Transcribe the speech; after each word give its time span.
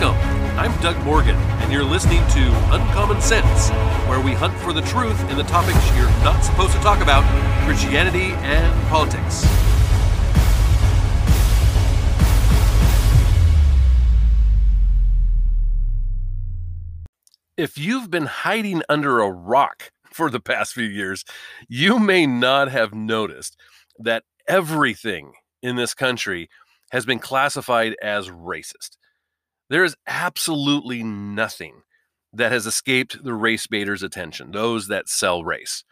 Welcome. 0.00 0.58
I'm 0.58 0.80
Doug 0.80 0.96
Morgan, 1.04 1.36
and 1.36 1.70
you're 1.70 1.84
listening 1.84 2.26
to 2.28 2.74
Uncommon 2.74 3.20
Sense, 3.20 3.68
where 4.08 4.20
we 4.20 4.32
hunt 4.32 4.54
for 4.60 4.72
the 4.72 4.80
truth 4.80 5.20
in 5.30 5.36
the 5.36 5.44
topics 5.44 5.78
you're 5.94 6.08
not 6.24 6.42
supposed 6.42 6.72
to 6.72 6.78
talk 6.78 7.02
about 7.02 7.22
Christianity 7.66 8.32
and 8.40 8.88
politics. 8.88 9.44
If 17.58 17.76
you've 17.76 18.10
been 18.10 18.26
hiding 18.26 18.82
under 18.88 19.20
a 19.20 19.30
rock 19.30 19.92
for 20.06 20.30
the 20.30 20.40
past 20.40 20.72
few 20.72 20.88
years, 20.88 21.24
you 21.68 21.98
may 21.98 22.26
not 22.26 22.70
have 22.70 22.94
noticed 22.94 23.56
that 23.98 24.24
everything 24.48 25.34
in 25.62 25.76
this 25.76 25.92
country 25.92 26.48
has 26.92 27.04
been 27.04 27.18
classified 27.18 27.94
as 28.02 28.28
racist. 28.30 28.96
There 29.68 29.84
is 29.84 29.96
absolutely 30.06 31.02
nothing 31.02 31.82
that 32.32 32.52
has 32.52 32.66
escaped 32.66 33.22
the 33.22 33.34
race 33.34 33.66
baiters' 33.66 34.02
attention, 34.02 34.52
those 34.52 34.88
that 34.88 35.06
sell 35.08 35.44
race. 35.44 35.84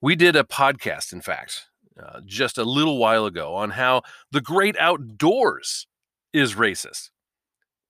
We 0.00 0.14
did 0.16 0.36
a 0.36 0.44
podcast, 0.44 1.12
in 1.12 1.20
fact, 1.20 1.66
uh, 2.00 2.20
just 2.24 2.56
a 2.58 2.64
little 2.64 2.98
while 2.98 3.26
ago 3.26 3.54
on 3.54 3.70
how 3.70 4.02
the 4.30 4.40
great 4.40 4.76
outdoors 4.78 5.88
is 6.32 6.54
racist. 6.54 7.10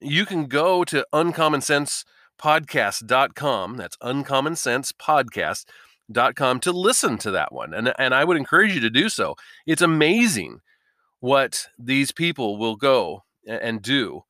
You 0.01 0.25
can 0.27 0.47
go 0.47 0.83
to 0.85 1.07
uncommonsensepodcast.com, 1.13 3.77
that's 3.77 3.97
uncommonsensepodcast.com, 3.99 6.61
to 6.61 6.73
listen 6.73 7.19
to 7.19 7.31
that 7.31 7.53
one. 7.53 7.73
And, 7.73 7.95
and 7.99 8.13
I 8.15 8.25
would 8.25 8.37
encourage 8.37 8.75
you 8.75 8.81
to 8.81 8.91
do 8.91 9.09
so. 9.09 9.37
It's 9.67 9.83
amazing 9.83 10.61
what 11.21 11.69
these 11.79 12.13
people 12.13 12.59
will 12.59 12.77
go 12.77 13.25
and 13.47 13.81
do 13.81 14.25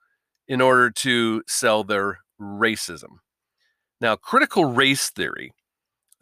in 0.48 0.60
order 0.60 0.90
to 0.90 1.42
sell 1.46 1.84
their 1.84 2.20
racism. 2.40 3.18
Now, 4.00 4.16
critical 4.16 4.64
race 4.64 5.10
theory 5.10 5.52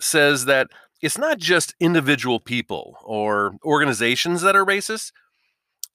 says 0.00 0.44
that 0.44 0.68
it's 1.00 1.18
not 1.18 1.38
just 1.38 1.74
individual 1.80 2.40
people 2.40 2.98
or 3.04 3.54
organizations 3.64 4.42
that 4.42 4.54
are 4.54 4.66
racist, 4.66 5.12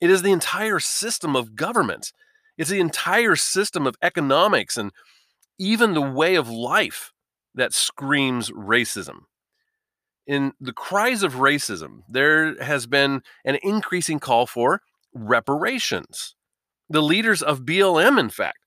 it 0.02 0.10
is 0.10 0.22
the 0.22 0.32
entire 0.32 0.80
system 0.80 1.36
of 1.36 1.56
government. 1.56 2.12
It's 2.58 2.70
the 2.70 2.80
entire 2.80 3.36
system 3.36 3.86
of 3.86 3.96
economics 4.02 4.78
and 4.78 4.92
even 5.60 5.94
the 5.94 6.02
way 6.02 6.36
of 6.36 6.50
life 6.50 7.12
that 7.54 7.74
screams 7.74 8.52
racism. 8.52 9.20
In 10.28 10.54
the 10.60 10.74
cries 10.74 11.22
of 11.22 11.36
racism, 11.36 12.02
there 12.10 12.62
has 12.62 12.88
been 12.88 13.22
an 13.46 13.60
increasing 13.62 14.20
call 14.20 14.48
for 14.48 14.82
reparations. 15.14 16.36
The 16.90 17.02
leaders 17.02 17.42
of 17.42 17.62
BLM, 17.62 18.20
in 18.20 18.30
fact, 18.30 18.60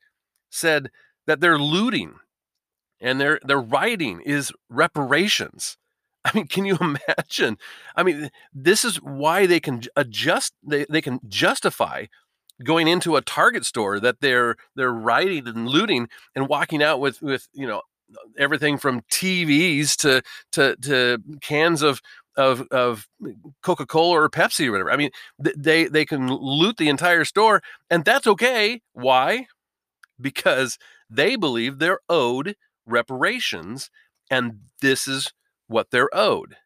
said 0.51 0.91
that 1.27 1.41
their 1.41 1.59
looting 1.59 2.15
and 3.01 3.21
their 3.21 3.41
their 3.45 3.61
rioting 3.61 4.21
is 4.23 4.53
reparations. 4.69 5.77
I 6.25 6.33
mean, 6.35 6.47
can 6.47 6.65
you 6.65 6.77
imagine? 6.81 7.59
I 7.97 8.03
mean, 8.03 8.31
this 8.53 8.85
is 8.85 8.97
why 8.97 9.47
they 9.47 9.61
can 9.61 9.83
adjust 9.97 10.55
they, 10.67 10.87
they 10.89 11.01
can 11.01 11.21
justify 11.29 12.07
going 12.65 12.89
into 12.89 13.17
a 13.17 13.23
Target 13.23 13.65
store 13.65 14.01
that 14.01 14.21
they're 14.21 14.57
they're 14.75 14.93
rioting 14.93 15.47
and 15.47 15.69
looting 15.69 16.09
and 16.35 16.49
walking 16.49 16.83
out 16.83 17.01
with 17.01 17.23
with 17.23 17.49
you 17.53 17.67
know 17.67 17.83
everything 18.39 18.79
from 18.79 19.03
TVs 19.13 19.97
to 19.99 20.23
to 20.53 20.77
to 20.77 21.19
cans 21.41 21.83
of 21.83 22.01
of 22.39 22.63
of 22.71 23.07
Coca 23.63 23.85
Cola 23.85 24.23
or 24.23 24.31
Pepsi 24.31 24.69
or 24.69 24.73
whatever. 24.73 24.91
I 24.91 24.97
mean, 24.97 25.11
they 25.39 25.87
they 25.87 26.07
can 26.07 26.29
loot 26.29 26.79
the 26.79 26.89
entire 26.89 27.25
store, 27.25 27.61
and 27.91 28.05
that's 28.05 28.27
okay. 28.27 28.81
Why? 28.93 29.49
Because 30.21 30.79
they 31.11 31.37
believe 31.37 31.79
they're 31.79 32.01
owed 32.09 32.57
reparations, 32.87 33.91
and 34.31 34.61
this 34.81 35.07
is 35.07 35.33
what 35.67 35.91
they're 35.91 36.15
owed. 36.15 36.57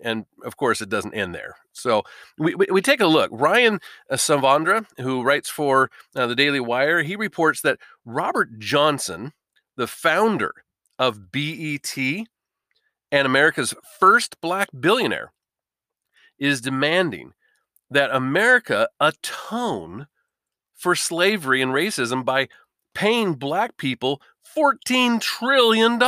And 0.00 0.26
of 0.44 0.56
course, 0.56 0.80
it 0.80 0.88
doesn't 0.88 1.14
end 1.14 1.34
there. 1.34 1.56
So 1.72 2.02
we, 2.38 2.54
we, 2.54 2.66
we 2.70 2.80
take 2.80 3.00
a 3.00 3.06
look. 3.06 3.30
Ryan 3.32 3.80
uh, 4.10 4.14
Saavedra, 4.14 4.86
who 4.98 5.22
writes 5.22 5.50
for 5.50 5.90
uh, 6.14 6.26
the 6.26 6.36
Daily 6.36 6.60
Wire, 6.60 7.02
he 7.02 7.16
reports 7.16 7.60
that 7.62 7.78
Robert 8.04 8.58
Johnson, 8.58 9.32
the 9.76 9.88
founder 9.88 10.52
of 11.00 11.32
BET, 11.32 11.96
and 13.10 13.26
America's 13.26 13.74
first 13.98 14.40
black 14.40 14.68
billionaire, 14.78 15.32
is 16.38 16.60
demanding 16.60 17.32
that 17.90 18.14
America 18.14 18.88
atone 19.00 20.06
for 20.74 20.94
slavery 20.94 21.60
and 21.60 21.72
racism 21.72 22.24
by 22.24 22.48
paying 22.94 23.34
black 23.34 23.76
people 23.76 24.20
$14 24.56 25.20
trillion. 25.20 26.00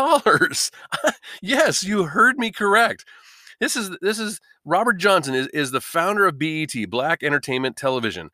yes, 1.42 1.82
you 1.82 2.04
heard 2.04 2.38
me 2.38 2.50
correct. 2.50 3.04
This 3.60 3.76
is 3.76 3.90
this 4.00 4.18
is 4.18 4.40
Robert 4.64 4.94
Johnson 4.94 5.34
is, 5.34 5.46
is 5.48 5.70
the 5.70 5.80
founder 5.80 6.26
of 6.26 6.38
BET, 6.38 6.72
Black 6.88 7.22
Entertainment 7.22 7.76
Television. 7.76 8.30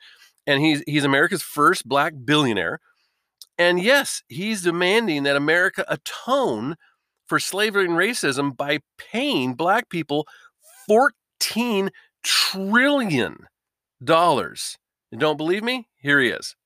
And 0.47 0.63
he's 0.63 0.83
he's 0.87 1.05
America's 1.05 1.43
first 1.43 1.89
black 1.89 2.15
billionaire. 2.25 2.81
And 3.59 3.83
yes, 3.83 4.23
he's 4.29 4.63
demanding 4.63 5.25
that 5.25 5.37
America 5.37 5.85
atone 5.89 6.77
for 7.27 7.39
slavery 7.39 7.85
and 7.85 7.95
racism 7.95 8.57
by 8.57 8.81
paying 8.99 9.55
black 9.55 9.89
people 9.89 10.27
14 10.87 11.91
trillion 12.23 13.47
dollars. 14.03 14.79
Don't 15.17 15.37
believe 15.37 15.63
me? 15.63 15.89
Here 16.01 16.21
he 16.21 16.29
is. 16.29 16.57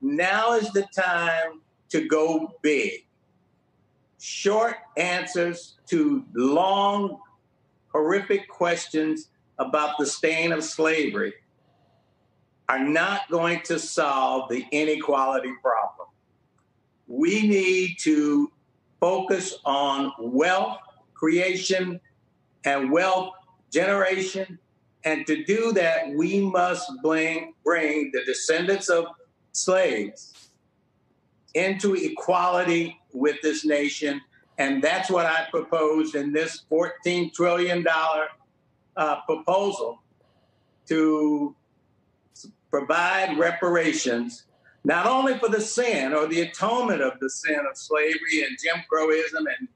Now 0.00 0.54
is 0.54 0.70
the 0.72 0.86
time 0.94 1.60
to 1.90 2.06
go 2.08 2.58
big. 2.62 3.06
Short 4.18 4.76
answers 4.96 5.76
to 5.88 6.24
long, 6.34 7.18
horrific 7.88 8.48
questions 8.48 9.28
about 9.58 9.98
the 9.98 10.06
stain 10.06 10.52
of 10.52 10.64
slavery 10.64 11.34
are 12.68 12.78
not 12.78 13.28
going 13.30 13.60
to 13.62 13.78
solve 13.78 14.48
the 14.48 14.64
inequality 14.70 15.52
problem. 15.62 16.08
We 17.06 17.46
need 17.46 17.98
to 18.00 18.51
focus 19.02 19.58
on 19.64 20.12
wealth 20.20 20.78
creation 21.12 22.00
and 22.64 22.92
wealth 22.92 23.32
generation. 23.72 24.60
And 25.04 25.26
to 25.26 25.42
do 25.42 25.72
that, 25.72 26.10
we 26.10 26.40
must 26.40 26.88
bring, 27.02 27.54
bring 27.64 28.12
the 28.12 28.24
descendants 28.24 28.88
of 28.88 29.06
slaves 29.50 30.50
into 31.54 31.94
equality 31.94 32.96
with 33.12 33.36
this 33.42 33.64
nation. 33.64 34.20
And 34.58 34.80
that's 34.80 35.10
what 35.10 35.26
I 35.26 35.48
proposed 35.50 36.14
in 36.14 36.32
this 36.32 36.62
$14 36.70 37.34
trillion 37.34 37.84
uh, 38.96 39.20
proposal 39.22 40.00
to 40.86 41.56
provide 42.70 43.36
reparations, 43.36 44.44
not 44.84 45.06
only 45.06 45.38
for 45.38 45.48
the 45.48 45.60
sin 45.60 46.12
or 46.12 46.26
the 46.26 46.40
atonement 46.40 47.00
of 47.00 47.18
the 47.20 47.30
sin 47.30 47.58
of 47.70 47.76
slavery 47.76 48.42
and 48.46 48.56
Jim 48.62 48.82
Crowism 48.92 49.46
and, 49.58 49.68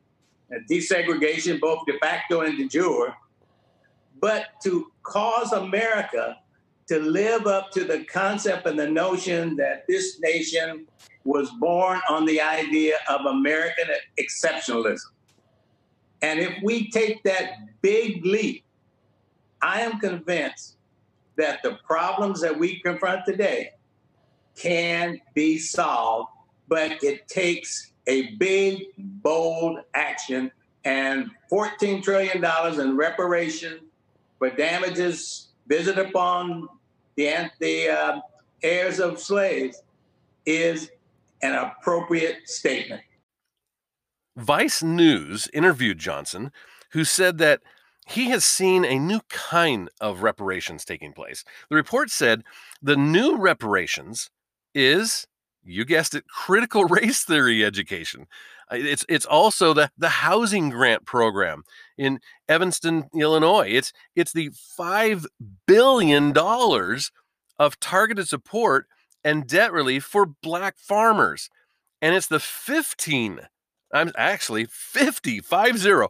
and 0.51 0.69
desegregation, 0.69 1.61
both 1.61 1.87
de 1.87 1.99
facto 1.99 2.41
and 2.41 2.59
de 2.59 2.67
jure, 2.67 3.15
but 4.21 4.47
to 4.65 4.91
cause 5.03 5.53
America 5.53 6.37
to 6.89 6.99
live 7.01 7.47
up 7.47 7.71
to 7.73 7.85
the 7.85 8.05
concept 8.05 8.67
and 8.67 8.79
the 8.79 8.89
notion 8.89 9.57
that 9.57 9.87
this 9.89 10.21
nation 10.21 10.87
was 11.25 11.51
born 11.59 12.01
on 12.09 12.25
the 12.25 12.41
idea 12.41 12.97
of 13.09 13.27
American 13.27 13.87
exceptionalism. 14.21 15.11
And 16.23 16.39
if 16.39 16.55
we 16.63 16.91
take 16.91 17.23
that 17.25 17.83
big 17.83 18.25
leap, 18.25 18.65
I 19.61 19.81
am 19.81 19.99
convinced 19.99 20.77
that 21.37 21.63
the 21.63 21.79
problems 21.85 22.41
that 22.41 22.57
we 22.57 22.81
confront 22.81 23.25
today 23.27 23.71
can 24.57 25.21
be 25.35 25.59
solved, 25.59 26.31
but 26.69 27.03
it 27.03 27.29
takes 27.29 27.93
a 28.07 28.35
big, 28.37 28.85
bold 28.97 29.81
action 29.95 30.51
and 30.85 31.31
$14 31.51 32.03
trillion 32.03 32.45
in 32.81 32.97
reparation 32.97 33.81
for 34.39 34.51
damages 34.51 35.49
visited 35.67 36.07
upon 36.07 36.69
the, 37.17 37.51
the 37.59 37.89
uh, 37.89 38.21
heirs 38.63 39.01
of 39.01 39.19
slaves 39.19 39.83
is 40.45 40.91
an 41.43 41.55
appropriate 41.55 42.49
statement. 42.49 43.03
Vice 44.37 44.83
News 44.83 45.49
interviewed 45.53 45.99
Johnson, 45.99 46.53
who 46.91 47.05
said 47.05 47.39
that 47.39 47.63
he 48.07 48.27
has 48.31 48.45
seen 48.45 48.85
a 48.85 48.99
new 48.99 49.21
kind 49.29 49.91
of 50.01 50.23
reparations 50.23 50.85
taking 50.85 51.13
place. 51.13 51.43
The 51.69 51.77
report 51.77 52.11
said 52.11 52.45
the 52.81 52.97
new 52.97 53.37
reparations 53.37 54.31
is, 54.77 55.27
you 55.65 55.85
guessed 55.85 56.15
it, 56.15 56.29
critical 56.29 56.85
race 56.89 57.25
theory 57.25 57.65
education. 57.65 58.27
It's 58.71 59.05
it's 59.09 59.27
also 59.27 59.73
the 59.73 59.91
the 59.97 60.09
housing 60.09 60.71
grant 60.71 61.07
program 61.07 61.63
in 61.97 62.19
Evanston, 62.49 63.09
Illinois. 63.15 63.69
It's 63.71 63.93
it's 64.17 64.33
the 64.33 64.51
five 64.77 65.25
billion 65.67 66.33
dollars 66.33 67.13
of 67.59 67.79
targeted 67.81 68.29
support 68.29 68.87
and 69.25 69.47
debt 69.47 69.73
relief 69.73 70.05
for 70.05 70.27
black 70.27 70.77
farmers. 70.79 71.49
And 72.03 72.15
it's 72.15 72.27
the 72.27 72.39
15, 72.39 73.41
I'm 73.93 74.13
actually 74.17 74.67
50, 74.67 75.41
50, 75.41 76.07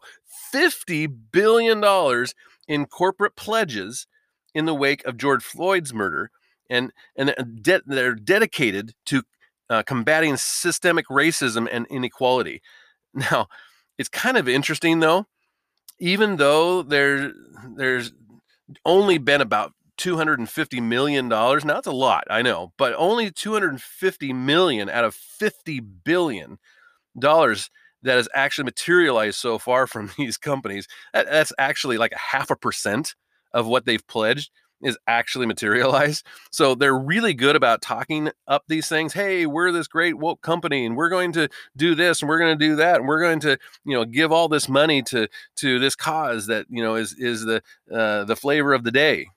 50 0.52 1.06
billion 1.06 1.80
dollars 1.80 2.34
in 2.68 2.86
corporate 2.86 3.36
pledges 3.36 4.06
in 4.54 4.66
the 4.66 4.74
wake 4.74 5.04
of 5.04 5.16
George 5.16 5.44
Floyd's 5.44 5.94
murder. 5.94 6.30
And, 6.68 6.92
and 7.16 7.34
de- 7.62 7.82
they're 7.86 8.14
dedicated 8.14 8.94
to 9.06 9.22
uh, 9.68 9.82
combating 9.82 10.36
systemic 10.36 11.06
racism 11.08 11.68
and 11.70 11.86
inequality. 11.88 12.62
Now, 13.14 13.48
it's 13.96 14.10
kind 14.10 14.36
of 14.36 14.46
interesting 14.46 15.00
though, 15.00 15.24
even 15.98 16.36
though 16.36 16.82
there, 16.82 17.32
there's 17.74 18.12
only 18.84 19.16
been 19.16 19.40
about 19.40 19.72
250 19.96 20.80
million 20.80 21.28
dollars. 21.28 21.64
Now 21.64 21.78
it's 21.78 21.86
a 21.86 21.92
lot, 21.92 22.24
I 22.28 22.42
know, 22.42 22.72
but 22.76 22.94
only 22.96 23.30
250 23.30 24.32
million 24.32 24.90
out 24.90 25.04
of 25.04 25.14
50 25.14 25.80
billion 25.80 26.58
dollars 27.18 27.70
that 28.02 28.16
has 28.16 28.28
actually 28.34 28.64
materialized 28.64 29.38
so 29.38 29.58
far 29.58 29.86
from 29.86 30.10
these 30.18 30.36
companies. 30.36 30.86
That, 31.12 31.26
that's 31.26 31.52
actually 31.58 31.98
like 31.98 32.12
a 32.12 32.18
half 32.18 32.50
a 32.50 32.56
percent 32.56 33.14
of 33.52 33.66
what 33.66 33.86
they've 33.86 34.06
pledged 34.06 34.50
is 34.82 34.98
actually 35.06 35.46
materialized. 35.46 36.26
So 36.50 36.74
they're 36.74 36.98
really 36.98 37.34
good 37.34 37.56
about 37.56 37.82
talking 37.82 38.30
up 38.46 38.64
these 38.68 38.88
things. 38.88 39.12
Hey, 39.12 39.46
we're 39.46 39.72
this 39.72 39.88
great 39.88 40.18
woke 40.18 40.42
company 40.42 40.84
and 40.84 40.96
we're 40.96 41.08
going 41.08 41.32
to 41.32 41.48
do 41.76 41.94
this 41.94 42.20
and 42.20 42.28
we're 42.28 42.38
going 42.38 42.58
to 42.58 42.64
do 42.64 42.76
that 42.76 42.96
and 42.96 43.08
we're 43.08 43.20
going 43.20 43.40
to, 43.40 43.58
you 43.84 43.94
know, 43.94 44.04
give 44.04 44.32
all 44.32 44.48
this 44.48 44.68
money 44.68 45.02
to 45.02 45.28
to 45.56 45.78
this 45.78 45.96
cause 45.96 46.46
that, 46.46 46.66
you 46.68 46.82
know, 46.82 46.94
is 46.94 47.14
is 47.18 47.44
the 47.44 47.62
uh, 47.92 48.24
the 48.24 48.36
flavor 48.36 48.74
of 48.74 48.84
the 48.84 48.92
day. 48.92 49.28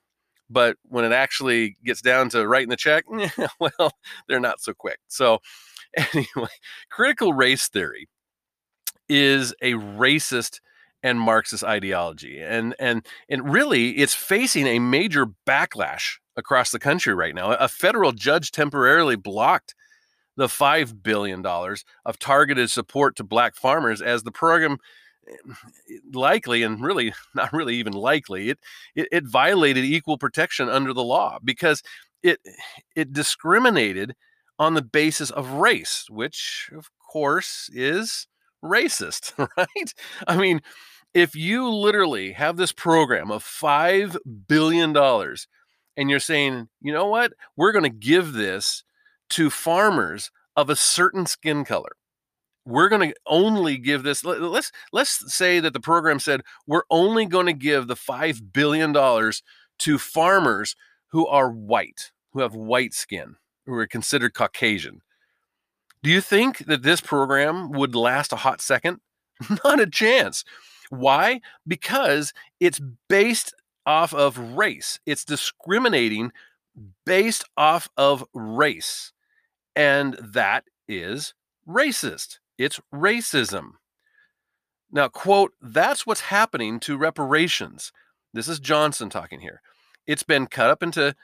But 0.50 0.76
when 0.88 1.04
it 1.04 1.12
actually 1.12 1.76
gets 1.84 2.02
down 2.02 2.28
to 2.30 2.46
writing 2.46 2.70
the 2.70 2.76
check, 2.76 3.04
well, 3.60 3.92
they're 4.28 4.40
not 4.40 4.60
so 4.60 4.74
quick. 4.74 4.98
So 5.08 5.38
anyway, 5.96 6.48
critical 6.90 7.32
race 7.32 7.68
theory 7.68 8.08
is 9.08 9.54
a 9.62 9.72
racist 9.72 10.60
and 11.02 11.20
Marxist 11.20 11.64
ideology. 11.64 12.40
And 12.40 12.74
and 12.78 13.06
and 13.28 13.52
really 13.52 13.98
it's 13.98 14.14
facing 14.14 14.66
a 14.66 14.78
major 14.78 15.26
backlash 15.46 16.18
across 16.36 16.70
the 16.70 16.78
country 16.78 17.14
right 17.14 17.34
now. 17.34 17.52
A 17.52 17.68
federal 17.68 18.12
judge 18.12 18.50
temporarily 18.50 19.16
blocked 19.16 19.74
the 20.36 20.48
5 20.48 21.02
billion 21.02 21.42
dollars 21.42 21.84
of 22.06 22.18
targeted 22.18 22.70
support 22.70 23.16
to 23.16 23.24
black 23.24 23.54
farmers 23.54 24.00
as 24.00 24.22
the 24.22 24.32
program 24.32 24.78
eh, 25.28 25.34
likely 26.12 26.62
and 26.62 26.82
really 26.82 27.12
not 27.34 27.52
really 27.52 27.76
even 27.76 27.92
likely 27.92 28.50
it, 28.50 28.58
it 28.94 29.08
it 29.12 29.24
violated 29.26 29.84
equal 29.84 30.16
protection 30.16 30.68
under 30.68 30.92
the 30.94 31.02
law 31.04 31.38
because 31.44 31.82
it 32.22 32.38
it 32.96 33.12
discriminated 33.12 34.14
on 34.58 34.74
the 34.74 34.82
basis 34.82 35.30
of 35.30 35.52
race 35.52 36.06
which 36.08 36.70
of 36.74 36.88
course 37.12 37.68
is 37.74 38.26
racist 38.64 39.32
right 39.56 39.94
i 40.26 40.36
mean 40.36 40.60
if 41.14 41.34
you 41.34 41.68
literally 41.68 42.32
have 42.32 42.56
this 42.56 42.72
program 42.72 43.30
of 43.30 43.44
$5 43.44 44.16
billion 44.46 44.96
and 45.96 46.10
you're 46.10 46.20
saying, 46.20 46.68
you 46.80 46.92
know 46.92 47.06
what, 47.06 47.32
we're 47.56 47.72
going 47.72 47.84
to 47.84 47.88
give 47.90 48.32
this 48.32 48.84
to 49.30 49.50
farmers 49.50 50.30
of 50.56 50.70
a 50.70 50.76
certain 50.76 51.26
skin 51.26 51.64
color. 51.64 51.92
We're 52.64 52.88
going 52.88 53.08
to 53.10 53.16
only 53.26 53.78
give 53.78 54.02
this. 54.02 54.22
Let's 54.22 54.70
let's 54.92 55.34
say 55.34 55.60
that 55.60 55.72
the 55.72 55.80
program 55.80 56.20
said 56.20 56.42
we're 56.66 56.82
only 56.90 57.24
going 57.24 57.46
to 57.46 57.52
give 57.54 57.86
the 57.88 57.96
five 57.96 58.52
billion 58.52 58.92
dollars 58.92 59.42
to 59.80 59.98
farmers 59.98 60.76
who 61.08 61.26
are 61.26 61.50
white, 61.50 62.12
who 62.32 62.40
have 62.40 62.54
white 62.54 62.92
skin, 62.92 63.36
who 63.66 63.72
are 63.74 63.86
considered 63.86 64.34
Caucasian. 64.34 65.00
Do 66.02 66.10
you 66.10 66.20
think 66.20 66.58
that 66.66 66.82
this 66.82 67.00
program 67.00 67.72
would 67.72 67.94
last 67.94 68.32
a 68.32 68.36
hot 68.36 68.60
second? 68.60 69.00
Not 69.64 69.80
a 69.80 69.86
chance. 69.86 70.44
Why? 70.90 71.40
Because 71.66 72.34
it's 72.58 72.80
based 73.08 73.54
off 73.86 74.12
of 74.12 74.38
race. 74.38 75.00
It's 75.06 75.24
discriminating 75.24 76.32
based 77.06 77.44
off 77.56 77.88
of 77.96 78.24
race. 78.34 79.12
And 79.74 80.14
that 80.14 80.64
is 80.88 81.34
racist. 81.66 82.38
It's 82.58 82.80
racism. 82.92 83.72
Now, 84.92 85.08
quote, 85.08 85.52
that's 85.62 86.04
what's 86.06 86.22
happening 86.22 86.80
to 86.80 86.98
reparations. 86.98 87.92
This 88.34 88.48
is 88.48 88.58
Johnson 88.58 89.08
talking 89.08 89.40
here. 89.40 89.62
It's 90.06 90.24
been 90.24 90.46
cut 90.46 90.70
up 90.70 90.82
into 90.82 91.14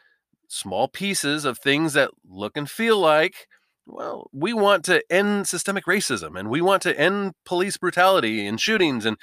small 0.48 0.86
pieces 0.86 1.44
of 1.44 1.58
things 1.58 1.92
that 1.94 2.10
look 2.24 2.56
and 2.56 2.70
feel 2.70 2.98
like 2.98 3.48
well, 3.86 4.28
we 4.32 4.52
want 4.52 4.84
to 4.86 5.02
end 5.10 5.46
systemic 5.46 5.86
racism 5.86 6.38
and 6.38 6.50
we 6.50 6.60
want 6.60 6.82
to 6.82 6.98
end 6.98 7.34
police 7.44 7.76
brutality 7.76 8.46
and 8.46 8.60
shootings 8.60 9.06
and 9.06 9.16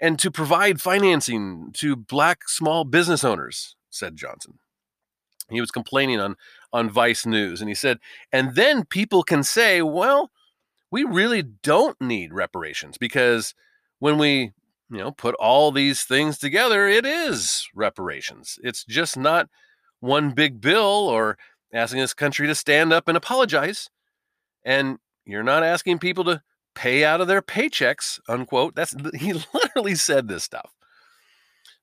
and 0.00 0.18
to 0.18 0.30
provide 0.30 0.80
financing 0.80 1.70
to 1.74 1.96
black 1.96 2.48
small 2.48 2.84
business 2.84 3.24
owners, 3.24 3.76
said 3.90 4.16
Johnson. 4.16 4.58
He 5.48 5.60
was 5.60 5.70
complaining 5.70 6.20
on, 6.20 6.36
on 6.72 6.90
Vice 6.90 7.24
News, 7.24 7.60
and 7.60 7.68
he 7.68 7.74
said, 7.74 7.98
and 8.32 8.54
then 8.56 8.84
people 8.84 9.22
can 9.22 9.42
say, 9.42 9.80
well, 9.80 10.30
we 10.90 11.04
really 11.04 11.42
don't 11.42 12.00
need 12.00 12.32
reparations 12.32 12.98
because 12.98 13.54
when 13.98 14.18
we 14.18 14.52
you 14.90 14.98
know 14.98 15.10
put 15.10 15.34
all 15.36 15.72
these 15.72 16.04
things 16.04 16.38
together 16.38 16.86
it 16.86 17.04
is 17.04 17.68
reparations 17.74 18.58
it's 18.62 18.84
just 18.84 19.16
not 19.16 19.48
one 20.00 20.30
big 20.30 20.60
bill 20.60 21.08
or 21.08 21.36
asking 21.72 22.00
this 22.00 22.14
country 22.14 22.46
to 22.46 22.54
stand 22.54 22.92
up 22.92 23.08
and 23.08 23.16
apologize 23.16 23.90
and 24.64 24.98
you're 25.24 25.42
not 25.42 25.64
asking 25.64 25.98
people 25.98 26.24
to 26.24 26.40
pay 26.76 27.04
out 27.04 27.20
of 27.20 27.26
their 27.26 27.42
paychecks, 27.42 28.20
unquote. 28.28 28.76
That's 28.76 28.94
he 29.14 29.32
literally 29.52 29.96
said 29.96 30.28
this 30.28 30.44
stuff. 30.44 30.72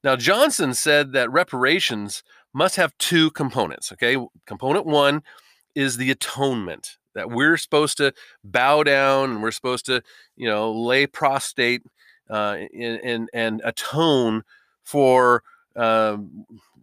Now, 0.04 0.16
Johnson 0.16 0.74
said 0.74 1.12
that 1.14 1.32
reparations 1.32 2.24
must 2.54 2.76
have 2.78 2.98
two 2.98 3.32
components. 3.32 3.92
Okay. 3.92 4.18
Component 4.46 4.86
one 4.86 5.24
is 5.76 5.98
the 5.98 6.12
atonement 6.12 6.98
that 7.16 7.30
we're 7.30 7.58
supposed 7.58 7.98
to 7.98 8.14
bow 8.44 8.84
down 8.84 9.32
and 9.32 9.44
we're 9.44 9.52
supposed 9.52 9.86
to, 9.86 10.02
you 10.36 10.48
know, 10.48 10.72
lay 10.72 11.08
prostrate 11.08 11.84
uh, 12.30 12.58
and, 12.74 13.30
and 13.34 13.62
atone 13.64 14.44
for 14.84 15.44
uh, 15.76 16.18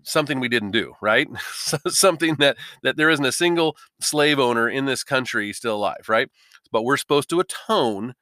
something 0.03 0.41
we 0.41 0.49
didn't 0.49 0.71
do, 0.71 0.95
right? 1.01 1.29
something 1.89 2.37
that 2.37 2.57
that 2.83 2.97
there 2.97 3.11
isn't 3.11 3.25
a 3.25 3.33
single 3.33 3.77
slave 4.01 4.39
owner 4.39 4.69
in 4.69 4.87
this 4.87 5.05
country 5.05 5.53
still 5.53 5.77
alive, 5.77 6.09
right? 6.09 6.29
But 6.71 6.83
we're 6.83 6.97
supposed 6.97 7.31
to 7.31 7.41
atone 7.41 8.15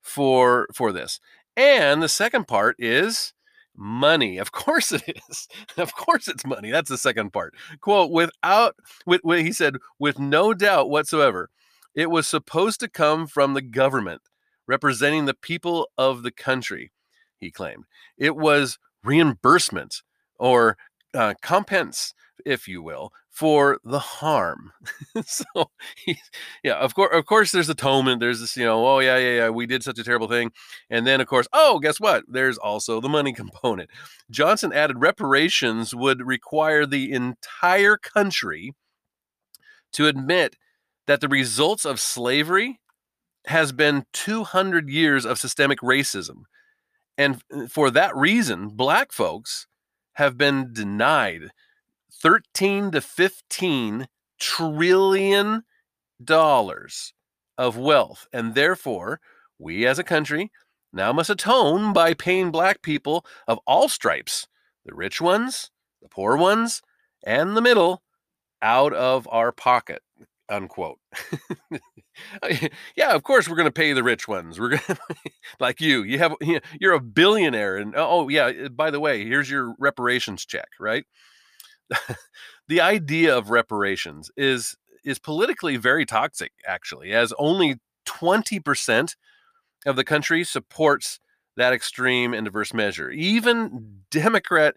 for 0.00 0.68
for 0.74 0.92
this. 0.92 1.20
And 1.56 2.02
the 2.02 2.08
second 2.08 2.48
part 2.48 2.76
is 2.78 3.32
money. 3.76 4.38
Of 4.38 4.52
course 4.52 4.92
it 4.92 5.22
is. 5.28 5.48
of 5.76 5.94
course 5.94 6.28
it's 6.28 6.46
money. 6.46 6.70
That's 6.70 6.90
the 6.90 6.98
second 6.98 7.32
part. 7.32 7.54
Quote, 7.80 8.10
without 8.10 8.76
with, 9.06 9.20
he 9.24 9.52
said, 9.52 9.76
with 9.98 10.18
no 10.18 10.54
doubt 10.54 10.90
whatsoever, 10.90 11.50
it 11.94 12.10
was 12.10 12.26
supposed 12.26 12.80
to 12.80 12.88
come 12.88 13.26
from 13.26 13.54
the 13.54 13.62
government 13.62 14.22
representing 14.66 15.26
the 15.26 15.34
people 15.34 15.88
of 15.98 16.22
the 16.22 16.30
country, 16.30 16.92
he 17.38 17.50
claimed. 17.50 17.84
It 18.16 18.36
was 18.36 18.78
reimbursement 19.04 20.02
or 20.38 20.76
uh, 21.14 21.34
compense 21.42 22.14
if 22.44 22.66
you 22.66 22.82
will, 22.82 23.12
for 23.32 23.78
the 23.82 23.98
harm. 23.98 24.72
so, 25.24 25.44
yeah, 26.62 26.74
of 26.74 26.94
course, 26.94 27.16
of 27.16 27.24
course, 27.24 27.50
there's 27.50 27.68
atonement. 27.70 28.20
There's 28.20 28.40
this, 28.40 28.56
you 28.56 28.64
know, 28.64 28.86
oh 28.86 28.98
yeah, 28.98 29.16
yeah, 29.16 29.36
yeah, 29.36 29.48
we 29.48 29.66
did 29.66 29.82
such 29.82 29.98
a 29.98 30.04
terrible 30.04 30.28
thing, 30.28 30.52
and 30.90 31.06
then 31.06 31.20
of 31.20 31.26
course, 31.26 31.48
oh, 31.52 31.80
guess 31.80 31.98
what? 31.98 32.24
There's 32.28 32.58
also 32.58 33.00
the 33.00 33.08
money 33.08 33.32
component. 33.42 33.90
Johnson 34.30 34.72
added 34.72 35.00
reparations 35.00 35.94
would 35.94 36.24
require 36.24 36.84
the 36.86 37.10
entire 37.10 37.96
country 37.96 38.74
to 39.94 40.06
admit 40.06 40.56
that 41.06 41.20
the 41.20 41.28
results 41.28 41.84
of 41.84 41.98
slavery 41.98 42.80
has 43.46 43.72
been 43.72 44.04
200 44.12 44.88
years 44.88 45.24
of 45.24 45.38
systemic 45.38 45.80
racism. 45.80 46.42
And 47.18 47.42
uh, 47.52 47.66
for 47.66 47.90
that 47.90 48.14
reason, 48.14 48.68
black 48.68 49.10
folks 49.10 49.66
have 50.14 50.36
been 50.36 50.72
denied 50.72 51.50
13 52.20 52.90
to 52.92 53.00
15 53.00 54.08
trillion 54.38 55.62
dollars 56.22 57.14
of 57.58 57.76
wealth. 57.76 58.26
And 58.32 58.54
therefore, 58.54 59.20
we 59.58 59.86
as 59.86 59.98
a 59.98 60.04
country 60.04 60.50
now 60.92 61.12
must 61.12 61.30
atone 61.30 61.92
by 61.92 62.14
paying 62.14 62.50
black 62.50 62.82
people 62.82 63.24
of 63.48 63.58
all 63.66 63.88
stripes, 63.88 64.46
the 64.84 64.94
rich 64.94 65.20
ones, 65.20 65.70
the 66.02 66.08
poor 66.08 66.36
ones, 66.36 66.82
and 67.24 67.56
the 67.56 67.62
middle, 67.62 68.02
out 68.62 68.92
of 68.92 69.28
our 69.30 69.52
pocket. 69.52 70.02
Unquote. 70.48 70.98
yeah, 72.96 73.14
of 73.14 73.22
course 73.22 73.48
we're 73.48 73.56
going 73.56 73.66
to 73.66 73.72
pay 73.72 73.92
the 73.92 74.02
rich 74.02 74.28
ones. 74.28 74.60
We're 74.60 74.70
going 74.76 74.98
like 75.60 75.80
you. 75.80 76.02
You 76.02 76.18
have 76.18 76.34
you're 76.78 76.92
a 76.92 77.00
billionaire, 77.00 77.76
and 77.76 77.94
oh 77.96 78.28
yeah. 78.28 78.68
By 78.68 78.90
the 78.90 79.00
way, 79.00 79.24
here's 79.24 79.50
your 79.50 79.74
reparations 79.78 80.44
check, 80.44 80.68
right? 80.78 81.04
the 82.68 82.80
idea 82.80 83.36
of 83.36 83.50
reparations 83.50 84.30
is 84.36 84.76
is 85.04 85.18
politically 85.18 85.76
very 85.76 86.06
toxic, 86.06 86.52
actually, 86.66 87.12
as 87.12 87.32
only 87.36 87.76
20% 88.06 89.16
of 89.84 89.96
the 89.96 90.04
country 90.04 90.44
supports 90.44 91.18
that 91.56 91.72
extreme 91.72 92.32
and 92.32 92.44
diverse 92.44 92.72
measure. 92.72 93.10
Even 93.10 94.02
Democrat 94.10 94.74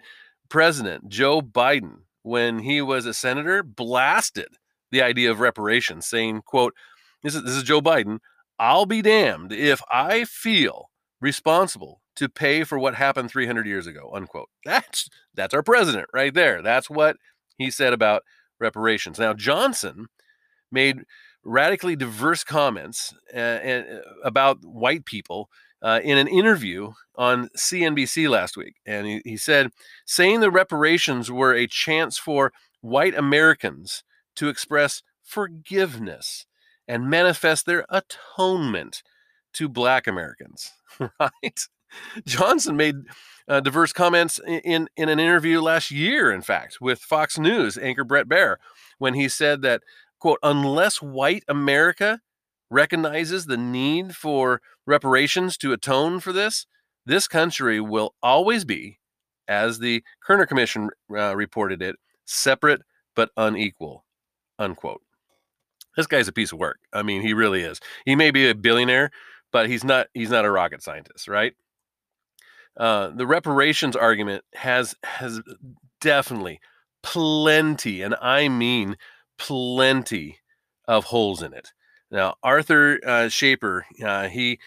President 0.50 1.08
Joe 1.10 1.42
Biden, 1.42 2.00
when 2.24 2.60
he 2.60 2.82
was 2.82 3.06
a 3.06 3.14
senator, 3.14 3.64
blasted 3.64 4.58
the 4.92 5.02
idea 5.02 5.32
of 5.32 5.40
reparations, 5.40 6.06
saying, 6.06 6.42
quote, 6.42 6.74
this 7.24 7.36
is, 7.36 7.44
this 7.44 7.56
is 7.56 7.64
Joe 7.64 7.82
Biden, 7.82 8.20
I'll 8.58 8.86
be 8.86 9.02
damned 9.02 9.52
if 9.52 9.82
I 9.92 10.26
feel 10.26 10.90
responsible 11.26 12.02
to 12.16 12.30
pay 12.30 12.64
for 12.64 12.78
what 12.78 12.94
happened 12.94 13.32
300 13.32 13.66
years 13.66 13.88
ago, 13.88 14.12
unquote. 14.14 14.48
That's, 14.64 15.10
that's 15.34 15.56
our 15.56 15.64
president 15.64 16.08
right 16.14 16.32
there. 16.32 16.62
That's 16.62 16.88
what 16.88 17.18
he 17.58 17.72
said 17.72 17.94
about 17.94 18.22
reparations. 18.60 19.18
Now, 19.18 19.34
Johnson 19.34 20.06
made 20.72 21.02
radically 21.44 21.96
diverse 21.96 22.44
comments 22.44 23.12
uh, 23.34 23.40
uh, 23.40 23.84
about 24.24 24.64
white 24.64 25.04
people 25.06 25.50
uh, 25.82 26.00
in 26.04 26.20
an 26.20 26.28
interview 26.28 26.92
on 27.16 27.50
CNBC 27.58 28.30
last 28.30 28.56
week. 28.56 28.76
And 28.86 29.08
he, 29.08 29.22
he 29.26 29.36
said, 29.36 29.72
saying 30.06 30.42
the 30.42 30.52
reparations 30.52 31.32
were 31.32 31.56
a 31.56 31.66
chance 31.66 32.20
for 32.20 32.54
white 32.82 33.18
Americans 33.18 34.04
to 34.36 34.48
express 34.48 35.02
forgiveness 35.24 36.46
and 36.88 37.10
manifest 37.10 37.66
their 37.66 37.84
atonement 37.90 39.02
to 39.56 39.70
black 39.70 40.08
Americans, 40.08 40.72
right? 41.20 41.68
Johnson 42.26 42.76
made 42.76 42.96
uh, 43.48 43.60
diverse 43.60 43.94
comments 43.94 44.40
in, 44.48 44.88
in 44.96 45.10
an 45.10 45.20
interview 45.20 45.62
last 45.62 45.92
year, 45.92 46.32
in 46.32 46.42
fact, 46.42 46.80
with 46.82 47.00
Fox 47.00 47.38
News 47.38 47.78
anchor 47.78 48.04
Bret 48.04 48.28
Baier, 48.28 48.58
when 48.98 49.14
he 49.14 49.30
said 49.30 49.62
that, 49.62 49.82
quote, 50.20 50.40
unless 50.44 51.02
white 51.02 51.44
America 51.48 52.22
recognizes 52.70 53.46
the 53.46 53.58
need 53.58 54.16
for 54.16 54.62
reparations 54.86 55.58
to 55.58 55.74
atone 55.74 56.20
for 56.20 56.34
this, 56.34 56.66
this 57.06 57.28
country 57.28 57.80
will 57.80 58.16
always 58.24 58.66
be, 58.66 59.00
as 59.48 59.80
the 59.80 60.04
Kerner 60.24 60.48
Commission 60.48 60.90
uh, 61.16 61.36
reported 61.36 61.82
it, 61.82 61.98
separate 62.26 62.82
but 63.16 63.30
unequal, 63.38 64.04
unquote. 64.58 65.02
This 65.96 66.08
guy's 66.08 66.28
a 66.28 66.34
piece 66.34 66.52
of 66.52 66.60
work. 66.60 66.80
I 66.92 67.04
mean, 67.04 67.22
he 67.22 67.34
really 67.34 67.62
is. 67.62 67.80
He 68.06 68.16
may 68.16 68.32
be 68.32 68.50
a 68.50 68.56
billionaire, 68.56 69.12
but 69.56 69.70
he's 69.70 69.86
not. 69.86 70.08
He's 70.14 70.32
not 70.32 70.44
a 70.44 70.52
rocket 70.52 70.84
scientist, 70.84 71.30
right? 71.30 71.54
Uh, 72.76 73.12
the 73.16 73.26
reparations 73.26 73.96
argument 73.96 74.44
has 74.54 74.96
has 75.06 75.40
definitely 76.02 76.60
plenty, 77.02 78.02
and 78.02 78.16
I 78.22 78.50
mean 78.50 78.98
plenty 79.38 80.40
of 80.90 81.06
holes 81.06 81.42
in 81.42 81.54
it. 81.54 81.72
Now, 82.12 82.36
Arthur 82.44 83.00
uh, 83.06 83.30
Schaper, 83.30 83.84
uh, 84.04 84.28
he 84.28 84.60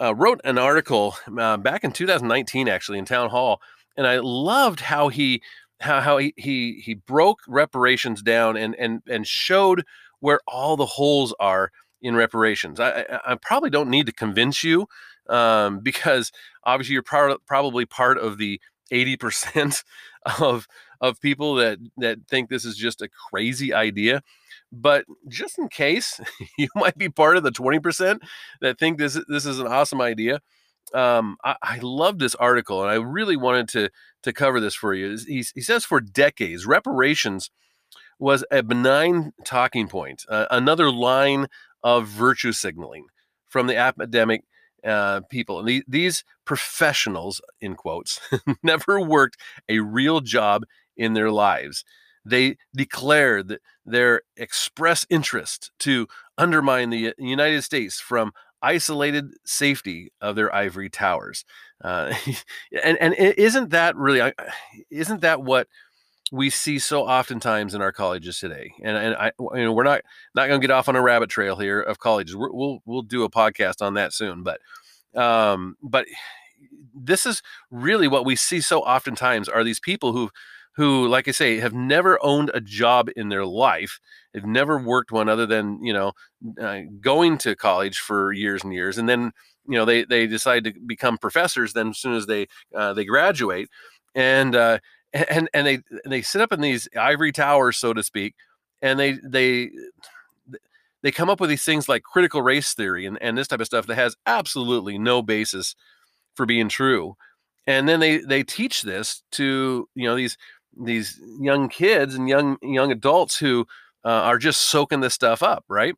uh, 0.00 0.14
wrote 0.14 0.40
an 0.42 0.56
article 0.56 1.16
uh, 1.38 1.58
back 1.58 1.84
in 1.84 1.92
2019, 1.92 2.66
actually, 2.66 2.96
in 2.96 3.04
Town 3.04 3.28
Hall, 3.28 3.60
and 3.94 4.06
I 4.06 4.20
loved 4.20 4.80
how 4.80 5.08
he 5.08 5.42
how, 5.80 6.00
how 6.00 6.16
he, 6.16 6.32
he 6.38 6.80
he 6.82 6.94
broke 6.94 7.40
reparations 7.46 8.22
down 8.22 8.56
and 8.56 8.74
and 8.76 9.02
and 9.06 9.26
showed 9.26 9.84
where 10.20 10.40
all 10.48 10.78
the 10.78 10.86
holes 10.86 11.34
are 11.38 11.72
in 12.02 12.16
reparations. 12.16 12.80
I, 12.80 13.04
I, 13.26 13.34
probably 13.34 13.70
don't 13.70 13.90
need 13.90 14.06
to 14.06 14.12
convince 14.12 14.64
you 14.64 14.86
um, 15.28 15.78
because 15.82 16.32
obviously 16.64 16.94
you're 16.94 17.02
pro- 17.02 17.38
probably 17.46 17.86
part 17.86 18.18
of 18.18 18.38
the 18.38 18.60
80% 18.92 19.84
of 20.40 20.66
of 21.00 21.20
people 21.20 21.54
that 21.54 21.78
that 21.96 22.18
think 22.28 22.50
this 22.50 22.64
is 22.64 22.76
just 22.76 23.00
a 23.00 23.08
crazy 23.30 23.72
idea 23.72 24.22
but 24.72 25.04
just 25.28 25.58
in 25.58 25.68
case 25.68 26.20
you 26.58 26.68
might 26.74 26.96
be 26.98 27.08
part 27.08 27.36
of 27.36 27.42
the 27.42 27.50
20% 27.50 28.20
that 28.60 28.78
think 28.78 28.98
this 28.98 29.18
this 29.28 29.46
is 29.46 29.58
an 29.58 29.66
awesome 29.66 30.00
idea 30.00 30.40
um, 30.92 31.36
I, 31.44 31.56
I 31.62 31.78
love 31.82 32.18
this 32.18 32.34
article 32.34 32.82
and 32.82 32.90
i 32.90 32.94
really 32.94 33.36
wanted 33.36 33.68
to 33.70 33.90
to 34.22 34.32
cover 34.32 34.60
this 34.60 34.74
for 34.74 34.92
you 34.92 35.16
he, 35.26 35.44
he 35.54 35.60
says 35.60 35.84
for 35.84 36.00
decades 36.00 36.66
reparations 36.66 37.50
was 38.18 38.44
a 38.50 38.62
benign 38.62 39.32
talking 39.44 39.88
point 39.88 40.24
uh, 40.28 40.46
another 40.50 40.90
line 40.90 41.46
of 41.82 42.06
virtue 42.06 42.52
signaling 42.52 43.06
from 43.48 43.66
the 43.66 43.76
epidemic 43.76 44.44
uh, 44.84 45.20
people. 45.30 45.60
And 45.60 45.82
these 45.86 46.24
professionals, 46.44 47.40
in 47.60 47.74
quotes, 47.74 48.20
never 48.62 49.00
worked 49.00 49.36
a 49.68 49.80
real 49.80 50.20
job 50.20 50.64
in 50.96 51.14
their 51.14 51.30
lives. 51.30 51.84
They 52.24 52.56
declared 52.74 53.58
their 53.84 54.22
express 54.36 55.06
interest 55.08 55.70
to 55.80 56.06
undermine 56.36 56.90
the 56.90 57.14
United 57.18 57.62
States 57.62 57.98
from 58.00 58.32
isolated 58.62 59.32
safety 59.44 60.12
of 60.20 60.36
their 60.36 60.54
ivory 60.54 60.90
towers. 60.90 61.44
Uh, 61.82 62.14
and 62.84 62.98
and 62.98 63.14
isn't 63.14 63.70
that 63.70 63.96
really 63.96 64.32
isn't 64.90 65.22
that 65.22 65.42
what 65.42 65.68
we 66.32 66.50
see 66.50 66.78
so 66.78 67.06
oftentimes 67.06 67.74
in 67.74 67.82
our 67.82 67.92
colleges 67.92 68.38
today. 68.38 68.72
And 68.82 68.96
and 68.96 69.14
I 69.16 69.32
you 69.38 69.64
know 69.64 69.72
we're 69.72 69.84
not 69.84 70.02
not 70.34 70.48
going 70.48 70.60
to 70.60 70.66
get 70.66 70.72
off 70.72 70.88
on 70.88 70.96
a 70.96 71.02
rabbit 71.02 71.30
trail 71.30 71.56
here 71.56 71.80
of 71.80 71.98
colleges. 71.98 72.36
we 72.36 72.48
will 72.50 72.82
we'll 72.84 73.02
do 73.02 73.24
a 73.24 73.30
podcast 73.30 73.82
on 73.82 73.94
that 73.94 74.12
soon, 74.12 74.42
but 74.42 74.60
um 75.20 75.76
but 75.82 76.06
this 76.94 77.26
is 77.26 77.42
really 77.70 78.08
what 78.08 78.24
we 78.24 78.36
see 78.36 78.60
so 78.60 78.80
oftentimes 78.80 79.48
are 79.48 79.64
these 79.64 79.80
people 79.80 80.12
who 80.12 80.30
who 80.76 81.08
like 81.08 81.26
I 81.26 81.32
say 81.32 81.58
have 81.58 81.74
never 81.74 82.22
owned 82.24 82.50
a 82.54 82.60
job 82.60 83.08
in 83.16 83.28
their 83.28 83.44
life. 83.44 83.98
They've 84.32 84.44
never 84.44 84.78
worked 84.78 85.10
one 85.10 85.28
other 85.28 85.44
than, 85.44 85.82
you 85.82 85.92
know, 85.92 86.12
uh, 86.62 86.82
going 87.00 87.38
to 87.38 87.56
college 87.56 87.98
for 87.98 88.32
years 88.32 88.62
and 88.62 88.72
years 88.72 88.98
and 88.98 89.08
then 89.08 89.32
you 89.66 89.76
know 89.76 89.84
they 89.84 90.04
they 90.04 90.26
decide 90.26 90.64
to 90.64 90.72
become 90.86 91.18
professors 91.18 91.72
then 91.72 91.88
as 91.88 91.98
soon 91.98 92.14
as 92.14 92.26
they 92.26 92.46
uh, 92.74 92.92
they 92.94 93.04
graduate 93.04 93.68
and 94.14 94.56
uh, 94.56 94.78
and 95.12 95.48
and 95.52 95.66
they 95.66 95.80
they 96.04 96.22
sit 96.22 96.40
up 96.40 96.52
in 96.52 96.60
these 96.60 96.88
ivory 96.98 97.32
towers, 97.32 97.76
so 97.76 97.92
to 97.92 98.02
speak, 98.02 98.34
and 98.82 98.98
they 98.98 99.18
they 99.22 99.70
they 101.02 101.10
come 101.10 101.30
up 101.30 101.40
with 101.40 101.50
these 101.50 101.64
things 101.64 101.88
like 101.88 102.02
critical 102.02 102.42
race 102.42 102.74
theory 102.74 103.06
and, 103.06 103.18
and 103.22 103.36
this 103.36 103.48
type 103.48 103.60
of 103.60 103.66
stuff 103.66 103.86
that 103.86 103.96
has 103.96 104.16
absolutely 104.26 104.98
no 104.98 105.22
basis 105.22 105.74
for 106.34 106.46
being 106.46 106.68
true. 106.68 107.16
And 107.66 107.88
then 107.88 108.00
they 108.00 108.18
they 108.18 108.42
teach 108.42 108.82
this 108.82 109.22
to 109.32 109.88
you 109.94 110.04
know 110.04 110.16
these 110.16 110.36
these 110.78 111.20
young 111.40 111.68
kids 111.68 112.14
and 112.14 112.28
young 112.28 112.58
young 112.62 112.92
adults 112.92 113.38
who 113.38 113.66
uh, 114.04 114.08
are 114.08 114.38
just 114.38 114.62
soaking 114.62 115.00
this 115.00 115.14
stuff 115.14 115.42
up, 115.42 115.64
right? 115.68 115.94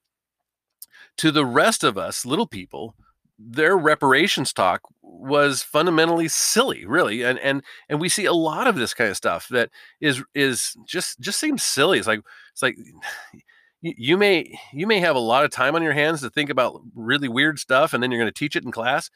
To 1.19 1.31
the 1.31 1.47
rest 1.47 1.85
of 1.85 1.99
us, 1.99 2.25
little 2.27 2.47
people, 2.47 2.95
their 3.39 3.77
reparations 3.77 4.53
talk 4.53 4.83
was 5.23 5.63
fundamentally 5.63 6.29
silly 6.29 6.85
really 6.85 7.23
and 7.23 7.39
and 7.39 7.63
and 7.89 8.01
we 8.01 8.09
see 8.09 8.25
a 8.25 8.33
lot 8.33 8.67
of 8.67 8.77
this 8.77 8.93
kind 8.93 9.11
of 9.11 9.17
stuff 9.17 9.49
that 9.49 9.71
is 10.01 10.23
is 10.35 10.77
just 10.87 11.21
just 11.21 11.39
seems 11.39 11.63
silly. 11.63 11.99
It's 11.99 12.09
like 12.09 12.21
it's 12.53 12.63
like 12.63 12.77
you 13.81 14.17
may 14.17 14.59
you 14.73 14.87
may 14.87 15.01
have 15.01 15.17
a 15.17 15.21
lot 15.21 15.45
of 15.45 15.51
time 15.51 15.75
on 15.75 15.83
your 15.83 15.93
hands 15.93 16.21
to 16.21 16.31
think 16.31 16.51
about 16.51 16.81
really 16.95 17.29
weird 17.29 17.59
stuff 17.59 17.93
and 17.93 18.03
then 18.03 18.11
you're 18.11 18.21
going 18.21 18.33
to 18.33 18.39
teach 18.39 18.57
it 18.57 18.65
in 18.65 18.73
class 18.73 19.11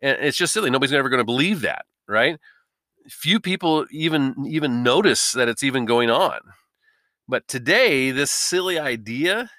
and 0.00 0.18
it's 0.20 0.36
just 0.36 0.52
silly. 0.52 0.70
Nobody's 0.70 0.92
ever 0.92 1.08
going 1.08 1.18
to 1.18 1.24
believe 1.24 1.60
that 1.62 1.84
right? 2.08 2.38
Few 3.08 3.40
people 3.40 3.86
even 3.90 4.34
even 4.46 4.82
notice 4.82 5.32
that 5.32 5.48
it's 5.48 5.62
even 5.62 5.84
going 5.84 6.10
on. 6.10 6.40
But 7.28 7.48
today 7.48 8.10
this 8.10 8.30
silly 8.30 8.78
idea 8.78 9.50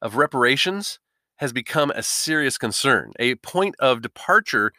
of 0.00 0.16
reparations 0.16 0.98
has 1.36 1.52
become 1.52 1.90
a 1.90 2.02
serious 2.02 2.58
concern, 2.58 3.12
a 3.18 3.34
point 3.36 3.74
of 3.78 4.02
departure 4.02 4.72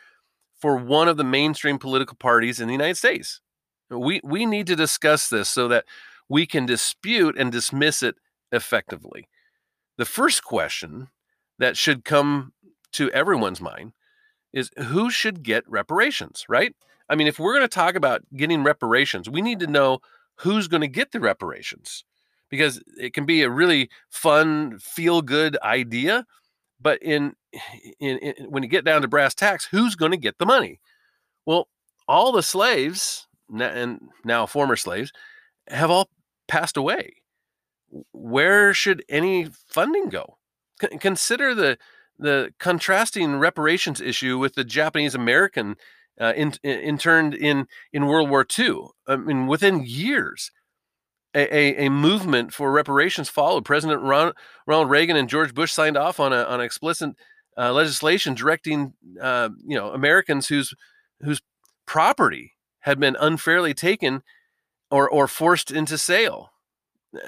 for 0.64 0.78
one 0.78 1.10
of 1.10 1.18
the 1.18 1.26
mainstream 1.26 1.78
political 1.78 2.16
parties 2.16 2.62
in 2.62 2.68
the 2.68 2.74
United 2.74 2.96
States. 2.96 3.42
We, 3.90 4.22
we 4.24 4.46
need 4.46 4.66
to 4.68 4.78
discuss 4.78 5.28
this 5.28 5.50
so 5.50 5.68
that 5.68 5.84
we 6.30 6.46
can 6.46 6.66
dispute 6.66 7.36
and 7.38 7.52
dismiss 7.52 8.02
it 8.02 8.16
effectively. 8.50 9.28
The 9.98 10.06
first 10.06 10.42
question 10.46 11.10
that 11.60 11.76
should 11.76 12.06
come 12.06 12.54
to 12.94 13.12
everyone's 13.12 13.60
mind 13.60 13.92
is 14.54 14.72
who 14.78 15.12
should 15.12 15.44
get 15.44 15.68
reparations, 15.68 16.46
right? 16.48 16.74
I 17.10 17.16
mean, 17.16 17.28
if 17.28 17.40
we're 17.40 17.56
going 17.56 17.66
to 17.66 17.68
talk 17.68 17.96
about 17.96 18.22
getting 18.34 18.64
reparations, 18.64 19.30
we 19.30 19.42
need 19.42 19.60
to 19.60 19.68
know 19.68 20.00
who's 20.36 20.70
going 20.70 20.80
to 20.80 20.88
get 20.88 21.12
the 21.12 21.20
reparations 21.20 22.06
because 22.50 22.82
it 22.98 23.14
can 23.14 23.26
be 23.26 23.42
a 23.42 23.50
really 23.50 23.90
fun, 24.10 24.80
feel 24.80 25.22
good 25.22 25.58
idea, 25.62 26.26
but 26.80 27.02
in, 27.02 27.36
in, 28.00 28.18
in 28.18 28.34
when 28.50 28.64
you 28.64 28.70
get 28.70 28.86
down 28.86 29.02
to 29.02 29.08
brass 29.08 29.34
tacks, 29.34 29.66
who's 29.66 29.96
going 29.96 30.12
to 30.12 30.18
get 30.18 30.38
the 30.38 30.46
money? 30.46 30.80
Well, 31.46 31.68
all 32.08 32.32
the 32.32 32.44
slaves 32.44 33.28
and 33.52 34.00
now 34.24 34.46
former 34.46 34.76
slaves 34.76 35.12
have 35.68 35.92
all 35.92 36.10
passed 36.48 36.78
away. 36.78 37.16
Where 38.12 38.74
should 38.74 39.04
any 39.08 39.50
funding 39.68 40.10
go? 40.10 40.38
C- 40.82 40.98
consider 41.00 41.54
the 41.54 41.78
the 42.20 42.54
contrasting 42.60 43.38
reparations 43.38 44.00
issue 44.00 44.38
with 44.38 44.56
the 44.56 44.64
Japanese 44.64 45.16
American 45.16 45.76
uh, 46.20 46.34
in, 46.36 46.54
interned 46.64 47.34
in 47.34 47.68
in 47.92 48.06
World 48.06 48.30
War 48.30 48.46
II. 48.58 48.88
I 49.08 49.16
mean, 49.18 49.48
within 49.48 49.84
years, 49.86 50.52
a, 51.36 51.86
a, 51.86 51.90
movement 51.90 52.54
for 52.54 52.72
reparations 52.72 53.30
followed. 53.30 53.66
President 53.66 54.02
Ron, 54.02 54.34
Ronald 54.68 54.90
Reagan 54.90 55.16
and 55.16 55.30
George 55.30 55.54
Bush 55.54 55.72
signed 55.72 55.98
off 55.98 56.20
on 56.20 56.34
a 56.34 56.44
on 56.44 56.62
explicit 56.62 57.16
uh, 57.58 57.74
legislation 57.74 58.34
directing 58.34 58.94
uh, 59.22 59.50
you 59.66 59.78
know 59.78 59.92
Americans 59.92 60.48
whose 60.48 60.74
whose 61.22 61.42
property 61.86 62.54
had 62.82 63.00
been 63.00 63.18
unfairly 63.20 63.74
taken 63.74 64.22
or 64.92 65.10
or 65.10 65.28
forced 65.28 65.72
into 65.72 65.98
sale. 65.98 66.52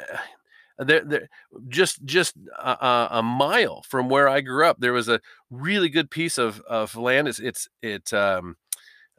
There, 0.78 1.06
there, 1.06 1.30
just 1.70 2.04
just 2.04 2.36
a, 2.60 3.08
a, 3.10 3.24
mile 3.24 3.82
from 3.84 4.10
where 4.10 4.28
I 4.28 4.42
grew 4.42 4.68
up, 4.68 4.82
there 4.82 4.92
was 4.92 5.08
a 5.08 5.22
really 5.50 5.88
good 5.88 6.12
piece 6.12 6.38
of, 6.38 6.60
of 6.68 6.98
land. 6.98 7.30
It's 7.30 7.40
it's 7.40 7.70
it 7.82 8.12
um, 8.12 8.58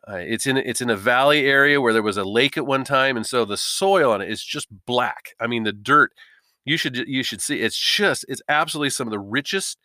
uh, 0.09 0.17
it's 0.17 0.47
in 0.47 0.57
it's 0.57 0.81
in 0.81 0.91
a 0.91 0.97
valley 0.97 1.47
area 1.47 1.81
where 1.81 1.93
there 1.93 2.03
was 2.03 2.17
a 2.17 2.25
lake 2.25 2.57
at 2.57 2.67
one 2.67 2.85
time, 2.85 3.17
and 3.17 3.27
so 3.27 3.45
the 3.45 3.57
soil 3.57 4.13
on 4.13 4.21
it 4.21 4.31
is 4.31 4.43
just 4.43 4.69
black. 4.87 5.35
I 5.41 5.47
mean, 5.47 5.65
the 5.65 5.73
dirt. 5.73 6.13
You 6.65 6.77
should 6.77 6.97
you 6.97 7.23
should 7.23 7.41
see. 7.41 7.61
It's 7.61 7.79
just 7.79 8.25
it's 8.29 8.43
absolutely 8.49 8.91
some 8.91 9.07
of 9.07 9.13
the 9.13 9.19
richest 9.19 9.79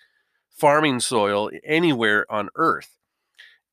farming 0.50 1.00
soil 1.00 1.50
anywhere 1.64 2.32
on 2.32 2.50
Earth, 2.56 2.98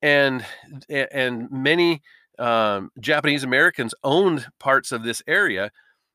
and 0.01 0.45
and 0.89 1.51
many 1.51 2.03
um, 2.39 2.91
Japanese 2.99 3.45
Americans 3.45 3.95
owned 4.03 4.47
parts 4.59 4.93
of 4.93 5.03
this 5.05 5.23
area, 5.27 5.71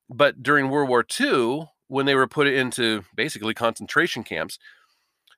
but 0.09 0.41
during 0.41 0.69
World 0.69 0.89
War 0.89 1.05
II, 1.19 1.69
when 1.87 2.05
they 2.05 2.15
were 2.15 2.27
put 2.27 2.47
into 2.47 3.03
basically 3.15 3.53
concentration 3.53 4.23
camps, 4.23 4.57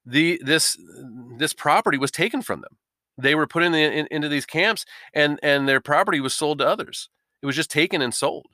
the 0.05 0.39
this 0.43 0.77
this 1.37 1.53
property 1.53 1.97
was 1.97 2.11
taken 2.11 2.41
from 2.41 2.61
them. 2.61 2.77
They 3.17 3.35
were 3.35 3.47
put 3.47 3.63
in, 3.63 3.71
the, 3.71 3.79
in 3.79 4.07
into 4.11 4.27
these 4.27 4.45
camps, 4.45 4.85
and 5.13 5.39
and 5.41 5.67
their 5.67 5.81
property 5.81 6.19
was 6.19 6.33
sold 6.33 6.59
to 6.59 6.67
others. 6.67 7.09
It 7.41 7.45
was 7.45 7.55
just 7.55 7.71
taken 7.71 8.01
and 8.01 8.13
sold. 8.13 8.47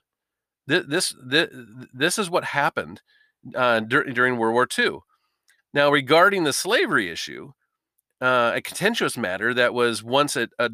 This 0.68 1.14
this 1.22 1.48
this, 1.94 2.20
is 2.20 2.30
what 2.30 2.44
happened 2.46 3.02
uh, 3.56 3.80
dur- 3.82 4.06
during 4.06 4.38
World 4.38 4.54
War 4.54 4.68
II. 4.78 5.00
Now, 5.74 5.90
regarding 5.90 6.44
the 6.44 6.54
slavery 6.54 7.10
issue, 7.10 7.54
uh, 8.22 8.52
a 8.56 8.62
contentious 8.62 9.18
matter 9.18 9.54
that 9.54 9.74
was 9.74 10.04
once 10.04 10.36
a, 10.36 10.48
a, 10.60 10.70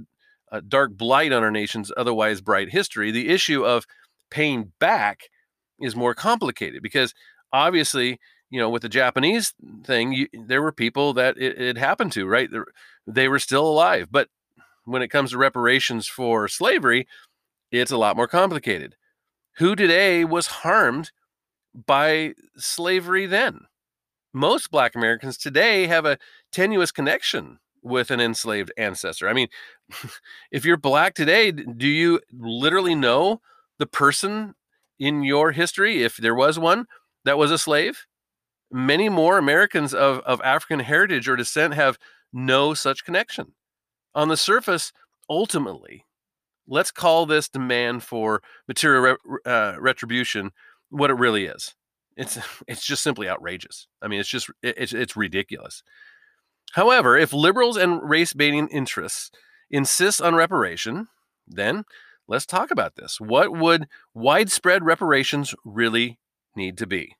a 0.52 0.62
dark 0.62 0.98
blight 0.98 1.32
on 1.32 1.44
our 1.44 1.52
nation's 1.52 1.92
otherwise 1.96 2.42
bright 2.42 2.72
history, 2.72 3.12
the 3.12 3.30
issue 3.30 3.64
of 3.64 3.86
paying 4.30 4.74
back 4.80 5.30
is 5.80 5.96
more 5.96 6.14
complicated 6.14 6.82
because 6.82 7.14
obviously, 7.54 8.20
you 8.50 8.60
know, 8.60 8.70
with 8.70 8.82
the 8.82 8.90
Japanese 8.90 9.54
thing, 9.84 10.12
you, 10.12 10.28
there 10.34 10.62
were 10.62 10.72
people 10.72 11.14
that 11.14 11.38
it, 11.38 11.60
it 11.60 11.78
happened 11.78 12.12
to, 12.14 12.26
right? 12.26 12.50
They 13.08 13.28
were 13.28 13.40
still 13.40 13.68
alive. 13.68 14.10
But 14.12 14.30
when 14.84 15.02
it 15.02 15.08
comes 15.10 15.32
to 15.32 15.38
reparations 15.38 16.08
for 16.08 16.48
slavery, 16.48 17.08
it's 17.72 17.92
a 17.92 17.98
lot 17.98 18.16
more 18.16 18.28
complicated. 18.28 18.96
Who 19.58 19.76
today 19.76 20.24
was 20.24 20.48
harmed 20.48 21.12
by 21.74 22.34
slavery 22.58 23.26
then? 23.26 23.62
Most 24.34 24.70
Black 24.70 24.96
Americans 24.96 25.38
today 25.38 25.88
have 25.88 26.06
a 26.06 26.18
tenuous 26.52 26.92
connection 26.92 27.60
with 27.82 28.12
an 28.12 28.20
enslaved 28.20 28.72
ancestor. 28.78 29.28
I 29.28 29.34
mean, 29.34 29.48
if 30.52 30.66
you're 30.66 30.78
Black 30.78 31.14
today, 31.14 31.52
do 31.52 31.88
you 31.88 32.22
literally 32.32 32.96
know 32.96 33.42
the 33.80 33.88
person 33.88 34.56
in 35.00 35.24
your 35.24 35.52
history, 35.52 36.04
if 36.04 36.18
there 36.18 36.36
was 36.36 36.60
one, 36.60 36.86
that 37.26 37.38
was 37.38 37.52
a 37.52 37.58
slave? 37.58 38.06
Many 38.72 39.10
more 39.10 39.38
Americans 39.38 39.94
of, 39.94 40.20
of 40.20 40.42
African 40.42 40.82
heritage 40.82 41.28
or 41.28 41.36
descent 41.36 41.74
have 41.74 41.98
no 42.34 42.74
such 42.74 43.06
connection. 43.06 43.54
On 44.16 44.28
the 44.28 44.38
surface, 44.38 44.92
ultimately, 45.30 46.06
let's 46.68 46.92
call 46.92 47.26
this 47.26 47.50
demand 47.50 48.04
for 48.04 48.42
material 48.68 49.18
re- 49.24 49.40
uh, 49.46 49.76
retribution 49.80 50.52
what 50.90 51.10
it 51.10 51.16
really 51.16 51.46
is. 51.46 51.76
It's 52.16 52.38
it's 52.68 52.86
just 52.86 53.04
simply 53.04 53.30
outrageous. 53.30 53.88
I 54.02 54.08
mean, 54.08 54.20
it's 54.20 54.30
just 54.30 54.50
it's 54.62 54.94
it's 54.94 55.16
ridiculous. 55.16 55.84
However, 56.74 57.18
if 57.18 57.32
liberals 57.32 57.78
and 57.78 58.02
race 58.08 58.34
baiting 58.34 58.68
interests 58.68 59.32
insist 59.70 60.22
on 60.22 60.36
reparation, 60.36 61.08
then 61.48 61.86
let's 62.28 62.46
talk 62.46 62.72
about 62.72 62.96
this. 62.96 63.22
What 63.22 63.56
would 63.56 63.88
widespread 64.14 64.84
reparations 64.84 65.56
really 65.64 66.20
need 66.56 66.78
to 66.80 66.88
be? 66.88 67.16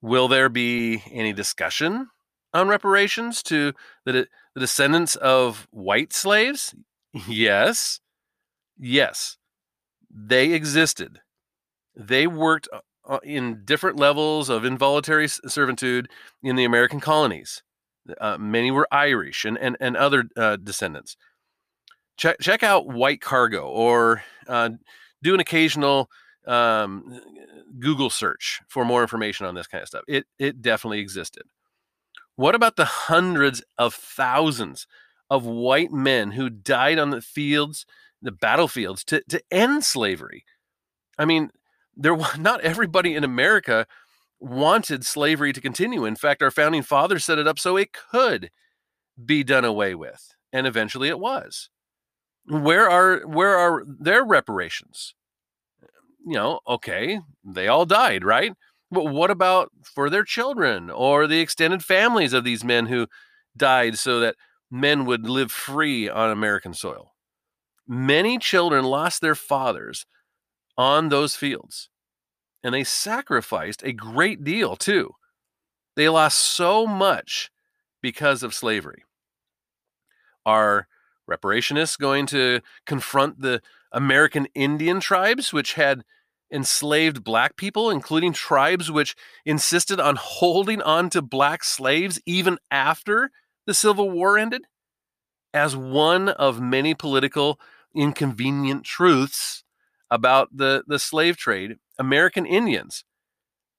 Will 0.00 0.28
there 0.28 0.48
be 0.48 1.02
any 1.10 1.32
discussion 1.32 2.08
on 2.54 2.68
reparations 2.68 3.42
to 3.44 3.72
the, 4.04 4.26
the 4.54 4.60
descendants 4.60 5.16
of 5.16 5.66
white 5.70 6.12
slaves? 6.12 6.74
Yes. 7.28 8.00
Yes. 8.78 9.36
They 10.10 10.52
existed. 10.52 11.20
They 11.94 12.26
worked 12.26 12.68
uh, 12.72 12.80
uh, 13.06 13.18
in 13.22 13.62
different 13.64 13.98
levels 13.98 14.48
of 14.48 14.64
involuntary 14.64 15.28
servitude 15.28 16.08
in 16.42 16.56
the 16.56 16.64
American 16.64 17.00
colonies. 17.00 17.62
Uh, 18.20 18.38
many 18.38 18.70
were 18.70 18.88
Irish 18.90 19.44
and, 19.44 19.58
and, 19.58 19.76
and 19.80 19.96
other 19.96 20.24
uh, 20.36 20.56
descendants 20.56 21.16
check 22.16 22.38
check 22.40 22.62
out 22.62 22.86
White 22.86 23.20
Cargo 23.20 23.66
or 23.66 24.22
uh, 24.48 24.70
do 25.22 25.34
an 25.34 25.40
occasional 25.40 26.10
um, 26.46 27.20
Google 27.78 28.10
search 28.10 28.60
for 28.68 28.84
more 28.84 29.02
information 29.02 29.46
on 29.46 29.54
this 29.54 29.66
kind 29.66 29.82
of 29.82 29.88
stuff. 29.88 30.04
It 30.08 30.26
it 30.38 30.62
definitely 30.62 31.00
existed. 31.00 31.42
What 32.36 32.54
about 32.54 32.76
the 32.76 32.84
hundreds 32.84 33.62
of 33.78 33.94
thousands 33.94 34.86
of 35.30 35.46
white 35.46 35.92
men 35.92 36.32
who 36.32 36.50
died 36.50 36.98
on 36.98 37.10
the 37.10 37.20
fields, 37.20 37.86
the 38.20 38.32
battlefields 38.32 39.04
to, 39.04 39.22
to 39.28 39.42
end 39.50 39.84
slavery? 39.84 40.44
I 41.18 41.24
mean, 41.24 41.50
there 41.96 42.16
not 42.38 42.60
everybody 42.62 43.14
in 43.14 43.24
America 43.24 43.86
wanted 44.40 45.06
slavery 45.06 45.52
to 45.52 45.60
continue. 45.60 46.04
In 46.04 46.16
fact, 46.16 46.42
our 46.42 46.50
founding 46.50 46.82
fathers 46.82 47.24
set 47.24 47.38
it 47.38 47.46
up 47.46 47.58
so 47.58 47.76
it 47.76 47.92
could 47.92 48.50
be 49.24 49.44
done 49.44 49.64
away 49.64 49.94
with, 49.94 50.34
and 50.52 50.66
eventually 50.66 51.08
it 51.08 51.20
was 51.20 51.70
where 52.46 52.88
are 52.88 53.20
where 53.26 53.56
are 53.56 53.84
their 53.86 54.24
reparations? 54.24 55.14
You 56.26 56.34
know, 56.34 56.60
okay, 56.66 57.20
they 57.44 57.68
all 57.68 57.86
died, 57.86 58.24
right? 58.24 58.52
But 58.94 59.08
what 59.08 59.30
about 59.30 59.72
for 59.82 60.08
their 60.08 60.22
children 60.22 60.88
or 60.88 61.26
the 61.26 61.40
extended 61.40 61.84
families 61.84 62.32
of 62.32 62.44
these 62.44 62.62
men 62.62 62.86
who 62.86 63.08
died 63.56 63.98
so 63.98 64.20
that 64.20 64.36
men 64.70 65.04
would 65.04 65.28
live 65.28 65.50
free 65.50 66.08
on 66.08 66.30
American 66.30 66.72
soil? 66.72 67.12
Many 67.88 68.38
children 68.38 68.84
lost 68.84 69.20
their 69.20 69.34
fathers 69.34 70.06
on 70.78 71.08
those 71.08 71.34
fields, 71.34 71.90
and 72.62 72.72
they 72.72 72.84
sacrificed 72.84 73.82
a 73.82 73.92
great 73.92 74.44
deal 74.44 74.76
too. 74.76 75.10
They 75.96 76.08
lost 76.08 76.38
so 76.38 76.86
much 76.86 77.50
because 78.00 78.42
of 78.42 78.54
slavery. 78.54 79.02
Are 80.46 80.86
reparationists 81.28 81.98
going 81.98 82.26
to 82.26 82.60
confront 82.86 83.40
the 83.40 83.60
American 83.92 84.46
Indian 84.54 85.00
tribes, 85.00 85.52
which 85.52 85.74
had 85.74 86.04
enslaved 86.54 87.24
black 87.24 87.56
people, 87.56 87.90
including 87.90 88.32
tribes 88.32 88.90
which 88.90 89.16
insisted 89.44 89.98
on 89.98 90.16
holding 90.16 90.80
on 90.82 91.10
to 91.10 91.20
black 91.20 91.64
slaves 91.64 92.20
even 92.24 92.58
after 92.70 93.30
the 93.66 93.74
Civil 93.74 94.10
War 94.10 94.38
ended? 94.38 94.62
As 95.52 95.76
one 95.76 96.28
of 96.28 96.60
many 96.60 96.94
political 96.94 97.60
inconvenient 97.94 98.84
truths 98.84 99.64
about 100.10 100.48
the, 100.56 100.84
the 100.86 100.98
slave 100.98 101.36
trade, 101.36 101.76
American 101.98 102.46
Indians 102.46 103.04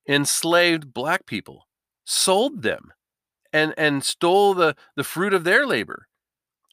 enslaved 0.08 0.92
black 0.92 1.26
people, 1.26 1.66
sold 2.04 2.62
them, 2.62 2.92
and, 3.52 3.74
and 3.76 4.04
stole 4.04 4.54
the, 4.54 4.76
the 4.94 5.04
fruit 5.04 5.34
of 5.34 5.44
their 5.44 5.66
labor 5.66 6.06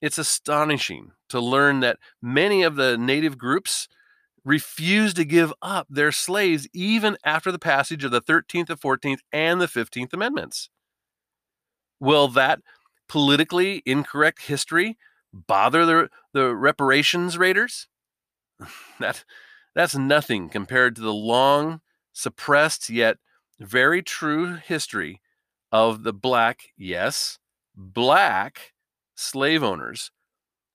it's 0.03 0.17
astonishing 0.17 1.13
to 1.29 1.39
learn 1.39 1.79
that 1.79 1.97
many 2.21 2.61
of 2.61 2.75
the 2.75 2.97
native 2.97 3.37
groups 3.37 3.87
refused 4.45 5.15
to 5.15 5.25
give 5.25 5.53
up 5.61 5.87
their 5.89 6.11
slaves 6.11 6.67
even 6.73 7.17
after 7.23 7.51
the 7.51 7.59
passage 7.59 8.03
of 8.03 8.11
the 8.11 8.21
13th, 8.21 8.67
the 8.67 8.77
14th, 8.77 9.19
and 9.31 9.61
the 9.61 9.67
15th 9.67 10.13
Amendments. 10.13 10.69
Will 11.99 12.27
that 12.29 12.59
politically 13.07 13.81
incorrect 13.85 14.43
history 14.43 14.97
bother 15.31 15.85
the, 15.85 16.09
the 16.33 16.55
reparations 16.55 17.37
raiders? 17.37 17.87
that, 18.99 19.23
that's 19.73 19.95
nothing 19.95 20.49
compared 20.49 20.95
to 20.95 21.01
the 21.01 21.13
long, 21.13 21.81
suppressed, 22.11 22.89
yet 22.89 23.17
very 23.59 24.01
true 24.01 24.55
history 24.55 25.21
of 25.71 26.03
the 26.03 26.13
black, 26.13 26.69
yes, 26.77 27.39
black 27.75 28.73
slave 29.15 29.63
owners, 29.63 30.11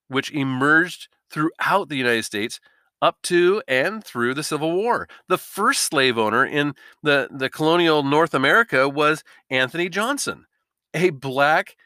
which 0.08 0.32
emerged 0.32 1.08
throughout 1.30 1.88
the 1.88 1.96
United 1.96 2.24
States 2.24 2.60
up 3.02 3.22
to 3.22 3.62
and 3.68 4.04
through 4.04 4.34
the 4.34 4.42
Civil 4.42 4.72
War. 4.72 5.08
The 5.28 5.38
first 5.38 5.82
slave 5.82 6.18
owner 6.18 6.44
in 6.44 6.74
the, 7.02 7.28
the 7.30 7.50
colonial 7.50 8.02
North 8.02 8.34
America 8.34 8.88
was 8.88 9.24
Anthony 9.50 9.88
Johnson, 9.88 10.46
a 10.94 11.10
black 11.10 11.76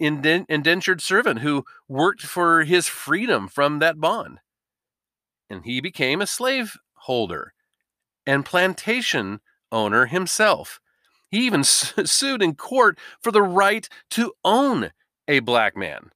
indentured 0.00 1.00
servant 1.00 1.40
who 1.40 1.64
worked 1.88 2.22
for 2.22 2.64
his 2.64 2.88
freedom 2.88 3.48
from 3.48 3.78
that 3.80 4.00
bond. 4.00 4.40
And 5.50 5.64
he 5.64 5.80
became 5.80 6.20
a 6.20 6.26
slave 6.26 6.76
holder. 6.94 7.52
and 8.26 8.44
plantation 8.44 9.40
owner 9.72 10.06
himself. 10.06 10.80
He 11.30 11.46
even 11.46 11.64
sued 11.64 12.42
in 12.42 12.54
court 12.54 12.98
for 13.22 13.30
the 13.32 13.42
right 13.42 13.88
to 14.10 14.32
own 14.44 14.92
a 15.28 15.40
black 15.40 15.76
man. 15.76 16.10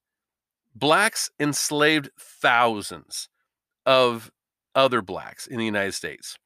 Blacks 0.74 1.30
enslaved 1.40 2.11
thousands 2.18 3.28
of 3.87 4.30
other 4.78 5.02
blacks 5.02 5.46
in 5.46 5.58
the 5.58 5.64
United 5.64 5.92
States. 5.92 6.38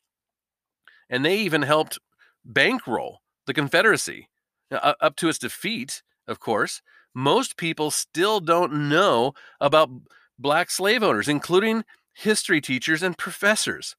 And 1.10 1.22
they 1.24 1.36
even 1.36 1.62
helped 1.62 1.98
bankroll 2.44 3.20
the 3.46 3.52
Confederacy. 3.52 4.28
Uh, 4.70 4.78
now, 4.82 4.94
up 5.06 5.16
to 5.16 5.28
its 5.28 5.38
defeat, 5.38 6.02
of 6.26 6.40
course, 6.40 6.80
most 7.14 7.58
people 7.58 7.90
still 7.90 8.40
don't 8.40 8.88
know 8.88 9.34
about 9.60 9.90
black 10.38 10.70
slave 10.70 11.02
owners, 11.02 11.28
including 11.28 11.84
history 12.14 12.62
teachers 12.62 13.02
and 13.02 13.18
professors. 13.18 13.96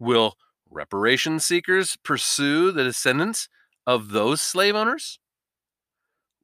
Will 0.00 0.36
reparation 0.68 1.38
seekers 1.38 1.96
pursue 2.02 2.72
the 2.72 2.82
descendants 2.82 3.48
of 3.86 4.10
those 4.10 4.42
slave 4.42 4.74
owners? 4.74 5.20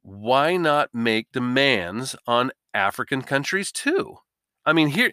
Why 0.01 0.55
not 0.55 0.93
make 0.93 1.31
demands 1.33 2.15
on 2.25 2.51
African 2.73 3.21
countries 3.21 3.69
too? 3.69 4.17
I 4.65 4.71
mean, 4.71 4.87
here, 4.87 5.11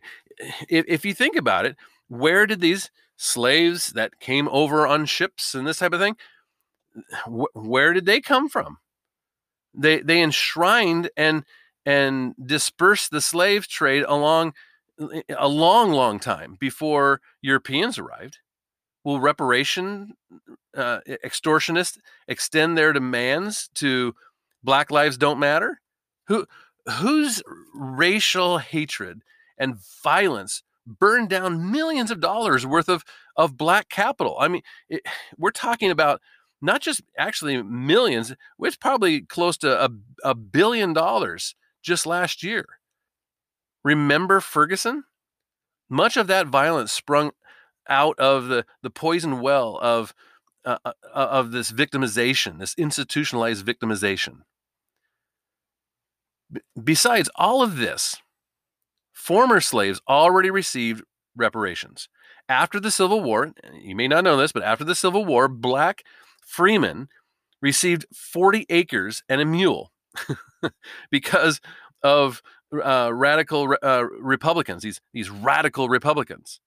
if, 0.69 0.85
if 0.87 1.05
you 1.05 1.13
think 1.13 1.35
about 1.35 1.67
it, 1.67 1.77
where 2.11 2.45
did 2.45 2.61
these 2.61 2.91
slaves 3.17 3.93
that 3.93 4.19
came 4.19 4.49
over 4.49 4.87
on 4.87 5.07
ships 5.07 5.55
and 5.55 5.67
this 5.67 5.79
type 5.79 5.93
of 5.93 6.01
thing, 6.01 6.17
wh- 7.25 7.55
where 7.55 7.93
did 7.93 8.05
they 8.05 8.21
come 8.21 8.49
from? 8.49 8.79
They 9.73 10.01
they 10.01 10.21
enshrined 10.21 11.11
and 11.17 11.45
and 11.87 12.35
dispersed 12.45 13.13
the 13.13 13.21
slave 13.21 13.69
trade 13.69 14.05
along 14.09 14.55
a 15.39 15.49
long, 15.49 15.93
long 15.93 16.19
time 16.19 16.57
before 16.59 17.21
Europeans 17.41 17.97
arrived. 17.99 18.39
Will 19.05 19.21
reparation 19.21 20.15
uh, 20.77 21.01
extortionists 21.25 21.99
extend 22.29 22.77
their 22.77 22.93
demands 22.93 23.71
to 23.77 24.15
Black 24.63 24.91
lives 24.91 25.17
don't 25.17 25.39
matter? 25.39 25.81
Who 26.27 26.47
whose 26.99 27.43
racial 27.73 28.59
hatred 28.59 29.23
and 29.57 29.77
violence 30.03 30.63
burned 30.87 31.29
down 31.29 31.71
millions 31.71 32.11
of 32.11 32.21
dollars 32.21 32.67
worth 32.67 32.89
of 32.89 33.05
of 33.37 33.57
black 33.57 33.89
capital? 33.89 34.37
I 34.41 34.49
mean, 34.49 34.63
it, 34.89 35.03
we're 35.39 35.51
talking 35.51 35.91
about 35.91 36.21
not 36.63 36.83
just 36.83 37.03
actually 37.17 37.63
millions, 37.63 38.35
it's 38.61 38.77
probably 38.77 39.23
close 39.23 39.57
to 39.59 39.85
a, 39.85 39.91
a 40.23 40.35
billion 40.35 40.93
dollars 40.93 41.55
just 41.83 42.07
last 42.07 42.43
year. 42.43 42.67
Remember 43.83 44.41
Ferguson? 44.41 45.05
Much 45.89 46.17
of 46.17 46.27
that 46.27 46.47
violence 46.47 46.93
sprung 46.93 47.31
out 47.89 48.19
of 48.19 48.49
the, 48.49 48.65
the 48.83 48.91
poison 48.91 49.41
well 49.41 49.79
of, 49.81 50.15
uh, 50.65 50.77
uh, 50.85 50.93
uh 51.15 51.29
of 51.31 51.51
this 51.51 51.73
victimization, 51.73 52.59
this 52.59 52.75
institutionalized 52.75 53.65
victimization. 53.65 54.43
B- 56.53 56.61
besides 56.83 57.31
all 57.35 57.63
of 57.63 57.79
this, 57.79 58.19
former 59.31 59.61
slaves 59.61 60.01
already 60.09 60.51
received 60.51 61.05
reparations. 61.37 62.09
After 62.49 62.81
the 62.81 62.91
Civil 62.91 63.23
War, 63.23 63.53
you 63.81 63.95
may 63.95 64.09
not 64.09 64.25
know 64.25 64.37
this, 64.37 64.51
but 64.51 64.65
after 64.65 64.83
the 64.83 64.97
Civil 64.97 65.25
War, 65.25 65.47
black 65.47 66.03
freemen 66.45 67.07
received 67.63 68.07
40 68.13 68.67
acres 68.69 69.23
and 69.29 69.41
a 69.41 69.45
mule 69.45 69.93
because 71.13 71.61
of 72.03 72.43
uh, 72.73 73.13
radical 73.15 73.77
uh, 73.85 74.03
Republicans, 74.19 74.83
these 74.83 75.01
these 75.13 75.31
radical 75.31 75.89
Republicans, 75.89 76.59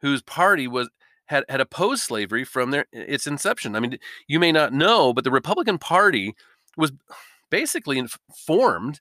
whose 0.00 0.22
party 0.22 0.66
was 0.66 0.88
had 1.26 1.44
had 1.50 1.60
opposed 1.60 2.00
slavery 2.00 2.44
from 2.44 2.70
their 2.70 2.86
its 2.94 3.26
inception. 3.26 3.76
I 3.76 3.80
mean, 3.80 3.98
you 4.26 4.40
may 4.40 4.52
not 4.52 4.72
know, 4.72 5.12
but 5.12 5.24
the 5.24 5.30
Republican 5.30 5.76
Party 5.76 6.34
was 6.78 6.92
basically 7.50 8.02
formed 8.34 9.00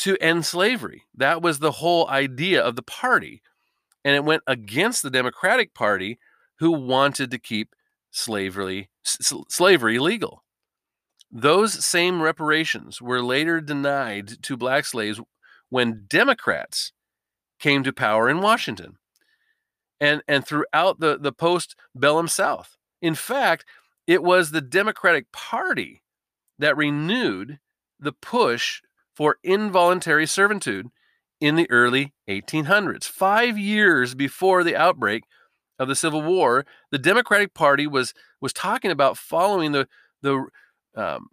to 0.00 0.16
end 0.20 0.44
slavery. 0.46 1.04
That 1.14 1.42
was 1.42 1.58
the 1.58 1.72
whole 1.72 2.08
idea 2.08 2.62
of 2.62 2.76
the 2.76 2.82
party, 2.82 3.42
and 4.04 4.14
it 4.14 4.24
went 4.24 4.42
against 4.46 5.02
the 5.02 5.10
Democratic 5.10 5.74
Party, 5.74 6.18
who 6.58 6.72
wanted 6.72 7.30
to 7.30 7.38
keep 7.38 7.74
slavery 8.10 8.90
s- 9.06 9.32
slavery 9.48 9.98
legal. 9.98 10.44
Those 11.30 11.84
same 11.84 12.20
reparations 12.20 13.00
were 13.00 13.22
later 13.22 13.60
denied 13.60 14.42
to 14.42 14.56
black 14.56 14.84
slaves 14.84 15.20
when 15.68 16.06
Democrats 16.08 16.92
came 17.60 17.84
to 17.84 17.92
power 17.92 18.28
in 18.28 18.40
Washington 18.40 18.96
and, 20.00 20.22
and 20.26 20.46
throughout 20.46 20.98
the, 20.98 21.18
the 21.18 21.32
post 21.32 21.76
bellum 21.94 22.26
South. 22.26 22.76
In 23.00 23.14
fact, 23.14 23.64
it 24.06 24.22
was 24.22 24.50
the 24.50 24.60
Democratic 24.60 25.30
Party 25.30 26.02
that 26.58 26.76
renewed 26.76 27.60
the 28.00 28.12
push 28.12 28.82
for 29.14 29.38
involuntary 29.42 30.26
servitude 30.26 30.88
in 31.40 31.56
the 31.56 31.70
early 31.70 32.12
1800s. 32.28 33.04
Five 33.04 33.58
years 33.58 34.14
before 34.14 34.62
the 34.62 34.76
outbreak 34.76 35.24
of 35.78 35.88
the 35.88 35.96
Civil 35.96 36.22
War, 36.22 36.66
the 36.90 36.98
Democratic 36.98 37.54
Party 37.54 37.86
was 37.86 38.12
was 38.40 38.52
talking 38.52 38.90
about 38.90 39.16
following 39.16 39.72
the 39.72 39.88
the 40.22 40.46
um, 40.94 41.28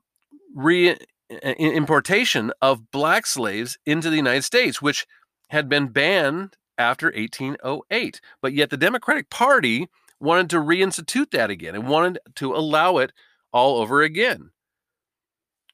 re 0.55 0.97
importation 1.29 2.51
of 2.61 2.89
black 2.91 3.25
slaves 3.25 3.77
into 3.85 4.09
the 4.09 4.15
United 4.15 4.43
States, 4.43 4.81
which 4.81 5.05
had 5.49 5.67
been 5.67 5.87
banned 5.87 6.55
after 6.77 7.07
1808. 7.07 8.21
But 8.41 8.53
yet 8.53 8.69
the 8.69 8.77
Democratic 8.77 9.29
Party 9.29 9.87
wanted 10.19 10.49
to 10.49 10.57
reinstitute 10.57 11.31
that 11.31 11.49
again 11.49 11.75
and 11.75 11.87
wanted 11.87 12.19
to 12.35 12.55
allow 12.55 12.97
it 12.97 13.11
all 13.51 13.79
over 13.79 14.01
again. 14.01 14.51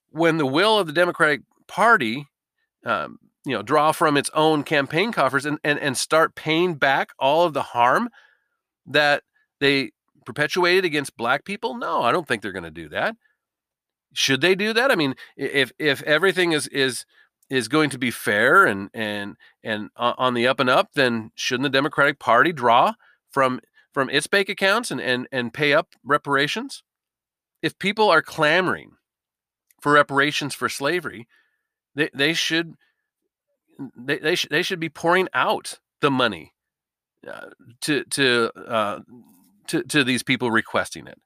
When 0.10 0.38
the 0.38 0.46
will 0.46 0.78
of 0.78 0.88
the 0.88 0.94
Democratic 0.94 1.42
Party, 1.68 2.28
um, 2.86 3.20
you 3.46 3.54
know, 3.54 3.62
draw 3.62 3.92
from 3.92 4.18
its 4.18 4.30
own 4.34 4.64
campaign 4.64 5.12
coffers 5.12 5.46
and, 5.46 5.60
and, 5.64 5.80
and 5.80 5.98
start 5.98 6.36
paying 6.36 6.76
back 6.76 7.12
all 7.20 7.46
of 7.46 7.54
the 7.54 7.62
harm 7.62 8.10
that 8.86 9.24
they 9.60 9.92
perpetuated 10.26 10.86
against 10.86 11.18
black 11.18 11.46
people? 11.46 11.76
No, 11.76 12.02
I 12.02 12.12
don't 12.12 12.28
think 12.28 12.42
they're 12.42 12.52
going 12.52 12.64
to 12.64 12.72
do 12.72 12.90
that. 12.90 13.16
Should 14.14 14.42
they 14.42 14.56
do 14.56 14.74
that? 14.74 14.92
I 14.92 14.96
mean, 14.96 15.16
if 15.36 15.72
if 15.80 16.04
everything 16.04 16.52
is 16.52 16.68
is 16.68 17.06
is 17.50 17.68
going 17.68 17.90
to 17.90 17.98
be 17.98 18.12
fair 18.12 18.66
and 18.66 18.90
and 18.94 19.36
and 19.64 19.90
on 19.96 20.34
the 20.34 20.48
up 20.48 20.60
and 20.60 20.70
up, 20.70 20.90
then 20.94 21.32
shouldn't 21.36 21.64
the 21.64 21.70
Democratic 21.70 22.20
Party 22.20 22.54
draw 22.54 22.94
from 23.32 23.60
from 23.92 24.10
its 24.10 24.28
bank 24.28 24.50
accounts 24.50 24.92
and 24.92 25.02
and 25.02 25.28
and 25.32 25.54
pay 25.54 25.74
up 25.74 25.96
reparations? 26.04 26.84
If 27.62 27.80
people 27.80 28.10
are 28.10 28.22
clamoring 28.22 28.92
for 29.82 29.94
reparations 29.94 30.54
for 30.54 30.70
slavery, 30.70 31.28
they 31.96 32.10
they 32.14 32.34
should 32.34 32.76
they 33.98 34.18
they, 34.20 34.36
sh- 34.36 34.48
they 34.50 34.62
should 34.62 34.80
be 34.80 34.90
pouring 34.90 35.28
out 35.34 35.80
the 36.02 36.12
money 36.12 36.54
uh, 37.28 37.48
to 37.82 38.04
to 38.06 38.52
uh, 38.56 39.00
to 39.68 39.84
to 39.84 40.04
these 40.04 40.24
people 40.24 40.52
requesting 40.52 41.08
it. 41.08 41.20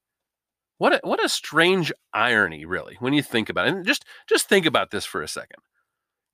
What 0.78 0.94
a, 0.94 1.00
what 1.04 1.24
a 1.24 1.30
strange 1.30 1.92
irony, 2.14 2.64
really, 2.66 2.98
when 3.00 3.14
you 3.14 3.24
think 3.24 3.50
about 3.50 3.68
it. 3.68 3.74
And 3.74 3.86
just 3.86 4.06
just 4.28 4.48
think 4.48 4.66
about 4.66 4.92
this 4.92 5.06
for 5.06 5.22
a 5.22 5.28
second. 5.28 5.60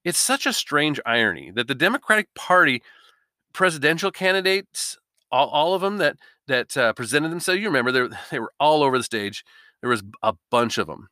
It's 0.04 0.19
such 0.19 0.46
a 0.46 0.54
strange 0.54 1.00
irony 1.06 1.52
that 1.52 1.67
the 1.67 1.76
Democratic 1.76 2.34
Party 2.36 2.82
presidential 3.54 4.12
candidates, 4.12 4.98
all, 5.32 5.48
all 5.48 5.74
of 5.74 5.82
them 5.82 5.98
that 5.98 6.17
that 6.48 6.76
uh, 6.76 6.93
presented 6.93 7.30
themselves, 7.30 7.62
you 7.62 7.67
remember 7.67 7.91
they 7.91 8.15
they 8.32 8.39
were 8.39 8.54
all 8.60 8.84
over 8.84 8.98
the 8.98 9.04
stage. 9.04 9.46
There 9.82 9.89
was 9.89 10.04
a 10.22 10.34
bunch 10.50 10.78
of 10.78 10.88
them, 10.88 11.10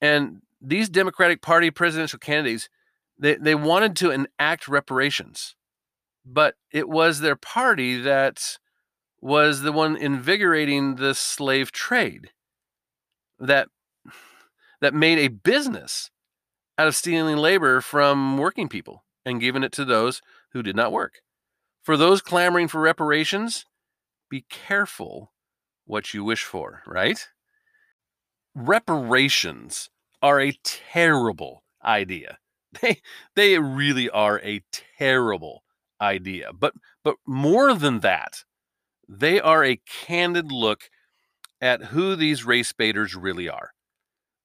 and 0.00 0.42
these 0.60 0.88
Democratic 0.88 1.42
Party 1.42 1.70
presidential 1.70 2.18
candidates, 2.18 2.68
they 3.18 3.36
they 3.36 3.54
wanted 3.54 3.96
to 3.96 4.10
enact 4.10 4.68
reparations 4.68 5.56
but 6.26 6.56
it 6.72 6.88
was 6.88 7.20
their 7.20 7.36
party 7.36 8.00
that 8.00 8.58
was 9.20 9.62
the 9.62 9.72
one 9.72 9.96
invigorating 9.96 10.96
the 10.96 11.14
slave 11.14 11.70
trade 11.70 12.30
that 13.38 13.68
that 14.80 14.92
made 14.92 15.18
a 15.18 15.28
business 15.28 16.10
out 16.76 16.88
of 16.88 16.96
stealing 16.96 17.36
labor 17.36 17.80
from 17.80 18.36
working 18.36 18.68
people 18.68 19.04
and 19.24 19.40
giving 19.40 19.62
it 19.62 19.72
to 19.72 19.84
those 19.84 20.20
who 20.52 20.62
did 20.62 20.76
not 20.76 20.92
work. 20.92 21.20
For 21.82 21.96
those 21.96 22.20
clamoring 22.20 22.68
for 22.68 22.80
reparations, 22.80 23.64
be 24.28 24.44
careful 24.50 25.32
what 25.86 26.12
you 26.12 26.24
wish 26.24 26.44
for, 26.44 26.82
right? 26.86 27.28
Reparations 28.54 29.88
are 30.22 30.40
a 30.40 30.58
terrible 30.64 31.64
idea. 31.84 32.38
They 32.82 33.00
they 33.34 33.58
really 33.58 34.10
are 34.10 34.38
a 34.40 34.62
terrible 34.98 35.64
idea. 36.00 36.52
But 36.52 36.74
but 37.04 37.16
more 37.26 37.72
than 37.72 38.00
that, 38.00 38.44
they 39.08 39.40
are 39.40 39.64
a 39.64 39.80
candid 39.86 40.52
look 40.52 40.90
at 41.60 41.84
who 41.86 42.16
these 42.16 42.44
race 42.44 42.72
baiters 42.72 43.14
really 43.14 43.48
are. 43.48 43.72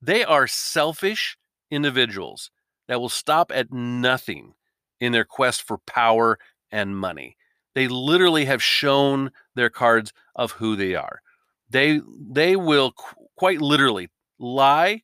They 0.01 0.23
are 0.23 0.47
selfish 0.47 1.37
individuals 1.69 2.51
that 2.87 2.99
will 2.99 3.09
stop 3.09 3.51
at 3.53 3.71
nothing 3.71 4.53
in 4.99 5.11
their 5.11 5.25
quest 5.25 5.61
for 5.63 5.77
power 5.79 6.37
and 6.71 6.97
money. 6.97 7.37
They 7.75 7.87
literally 7.87 8.45
have 8.45 8.61
shown 8.63 9.31
their 9.55 9.69
cards 9.69 10.13
of 10.35 10.53
who 10.53 10.75
they 10.75 10.95
are. 10.95 11.21
They 11.69 12.01
they 12.19 12.55
will 12.55 12.91
qu- 12.91 13.27
quite 13.37 13.61
literally 13.61 14.09
lie, 14.39 15.03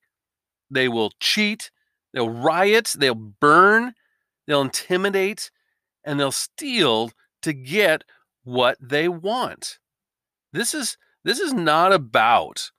they 0.70 0.88
will 0.88 1.12
cheat, 1.20 1.72
they'll 2.14 2.30
riot, 2.30 2.94
they'll 2.98 3.16
burn, 3.16 3.94
they'll 4.46 4.62
intimidate, 4.62 5.52
and 6.04 6.20
they'll 6.20 6.32
steal 6.32 7.12
to 7.42 7.54
get 7.54 8.04
what 8.44 8.78
they 8.82 9.08
want. 9.08 9.80
This 10.54 10.74
is 10.74 10.98
this 11.24 11.40
is 11.40 11.54
not 11.54 11.92
about 11.92 12.72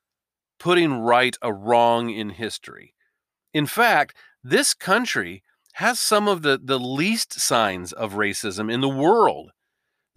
putting 0.58 0.94
right 0.94 1.36
a 1.42 1.52
wrong 1.52 2.10
in 2.10 2.30
history. 2.30 2.94
In 3.52 3.66
fact, 3.66 4.16
this 4.42 4.74
country 4.74 5.42
has 5.74 6.00
some 6.00 6.26
of 6.26 6.42
the, 6.42 6.58
the 6.62 6.78
least 6.78 7.38
signs 7.38 7.92
of 7.92 8.14
racism 8.14 8.72
in 8.72 8.80
the 8.80 8.88
world. 8.88 9.52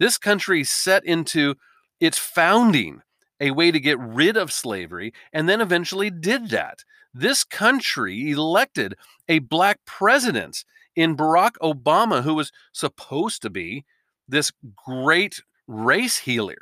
This 0.00 0.18
country 0.18 0.64
set 0.64 1.04
into 1.04 1.54
its 2.00 2.18
founding 2.18 3.02
a 3.38 3.50
way 3.50 3.70
to 3.70 3.78
get 3.78 3.98
rid 3.98 4.36
of 4.36 4.52
slavery 4.52 5.12
and 5.32 5.48
then 5.48 5.60
eventually 5.60 6.10
did 6.10 6.50
that. 6.50 6.84
This 7.14 7.44
country 7.44 8.30
elected 8.30 8.96
a 9.28 9.40
black 9.40 9.80
president 9.84 10.64
in 10.96 11.16
Barack 11.16 11.52
Obama, 11.62 12.22
who 12.22 12.34
was 12.34 12.52
supposed 12.72 13.42
to 13.42 13.50
be 13.50 13.84
this 14.28 14.52
great 14.76 15.42
race 15.66 16.18
healer. 16.18 16.58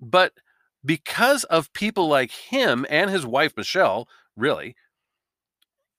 But 0.00 0.32
because 0.84 1.44
of 1.44 1.72
people 1.72 2.08
like 2.08 2.30
him 2.30 2.86
and 2.88 3.10
his 3.10 3.26
wife 3.26 3.54
Michelle, 3.56 4.08
really, 4.36 4.76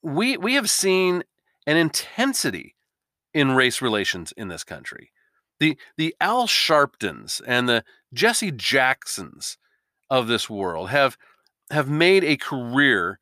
we 0.01 0.37
we 0.37 0.53
have 0.55 0.69
seen 0.69 1.23
an 1.65 1.77
intensity 1.77 2.75
in 3.33 3.51
race 3.51 3.81
relations 3.81 4.33
in 4.37 4.47
this 4.47 4.63
country. 4.63 5.11
The 5.59 5.77
the 5.97 6.15
Al 6.21 6.47
Sharptons 6.47 7.41
and 7.45 7.67
the 7.67 7.83
Jesse 8.13 8.51
Jacksons 8.51 9.57
of 10.09 10.27
this 10.27 10.49
world 10.49 10.89
have 10.89 11.17
have 11.71 11.89
made 11.89 12.23
a 12.23 12.37
career 12.37 13.19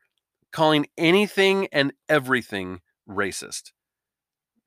calling 0.53 0.85
anything 0.97 1.67
and 1.73 1.91
everything 2.07 2.79
racist. 3.09 3.71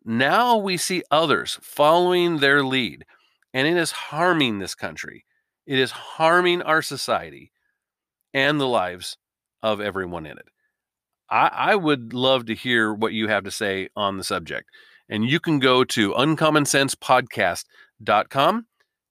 Now 0.05 0.59
we 0.59 0.77
see 0.77 1.03
others 1.11 1.59
following 1.62 2.38
their 2.38 2.62
lead, 2.62 3.07
and 3.55 3.66
it 3.66 3.77
is 3.77 3.92
harming 3.92 4.59
this 4.59 4.75
country. 4.75 5.25
It 5.66 5.79
is 5.79 5.90
harming 5.90 6.61
our 6.62 6.83
society 6.83 7.53
and 8.35 8.61
the 8.61 8.68
lives 8.68 9.16
of 9.62 9.81
everyone 9.81 10.27
in 10.27 10.37
it. 10.38 10.49
I, 11.29 11.51
I 11.53 11.75
would 11.75 12.12
love 12.12 12.46
to 12.46 12.55
hear 12.55 12.94
what 12.94 13.12
you 13.12 13.27
have 13.29 13.44
to 13.44 13.51
say 13.51 13.88
on 13.96 14.16
the 14.16 14.25
subject. 14.25 14.70
And 15.09 15.25
you 15.25 15.40
can 15.40 15.59
go 15.59 15.83
to 15.85 16.12
uncommonsensepodcast.com. 16.12 18.66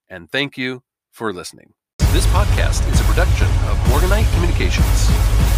And 0.09 0.31
thank 0.31 0.57
you 0.57 0.83
for 1.11 1.33
listening. 1.33 1.73
This 2.11 2.27
podcast 2.27 2.87
is 2.91 3.01
a 3.01 3.03
production 3.03 3.47
of 3.47 3.77
Morganite 3.89 4.31
Communications. 4.33 5.54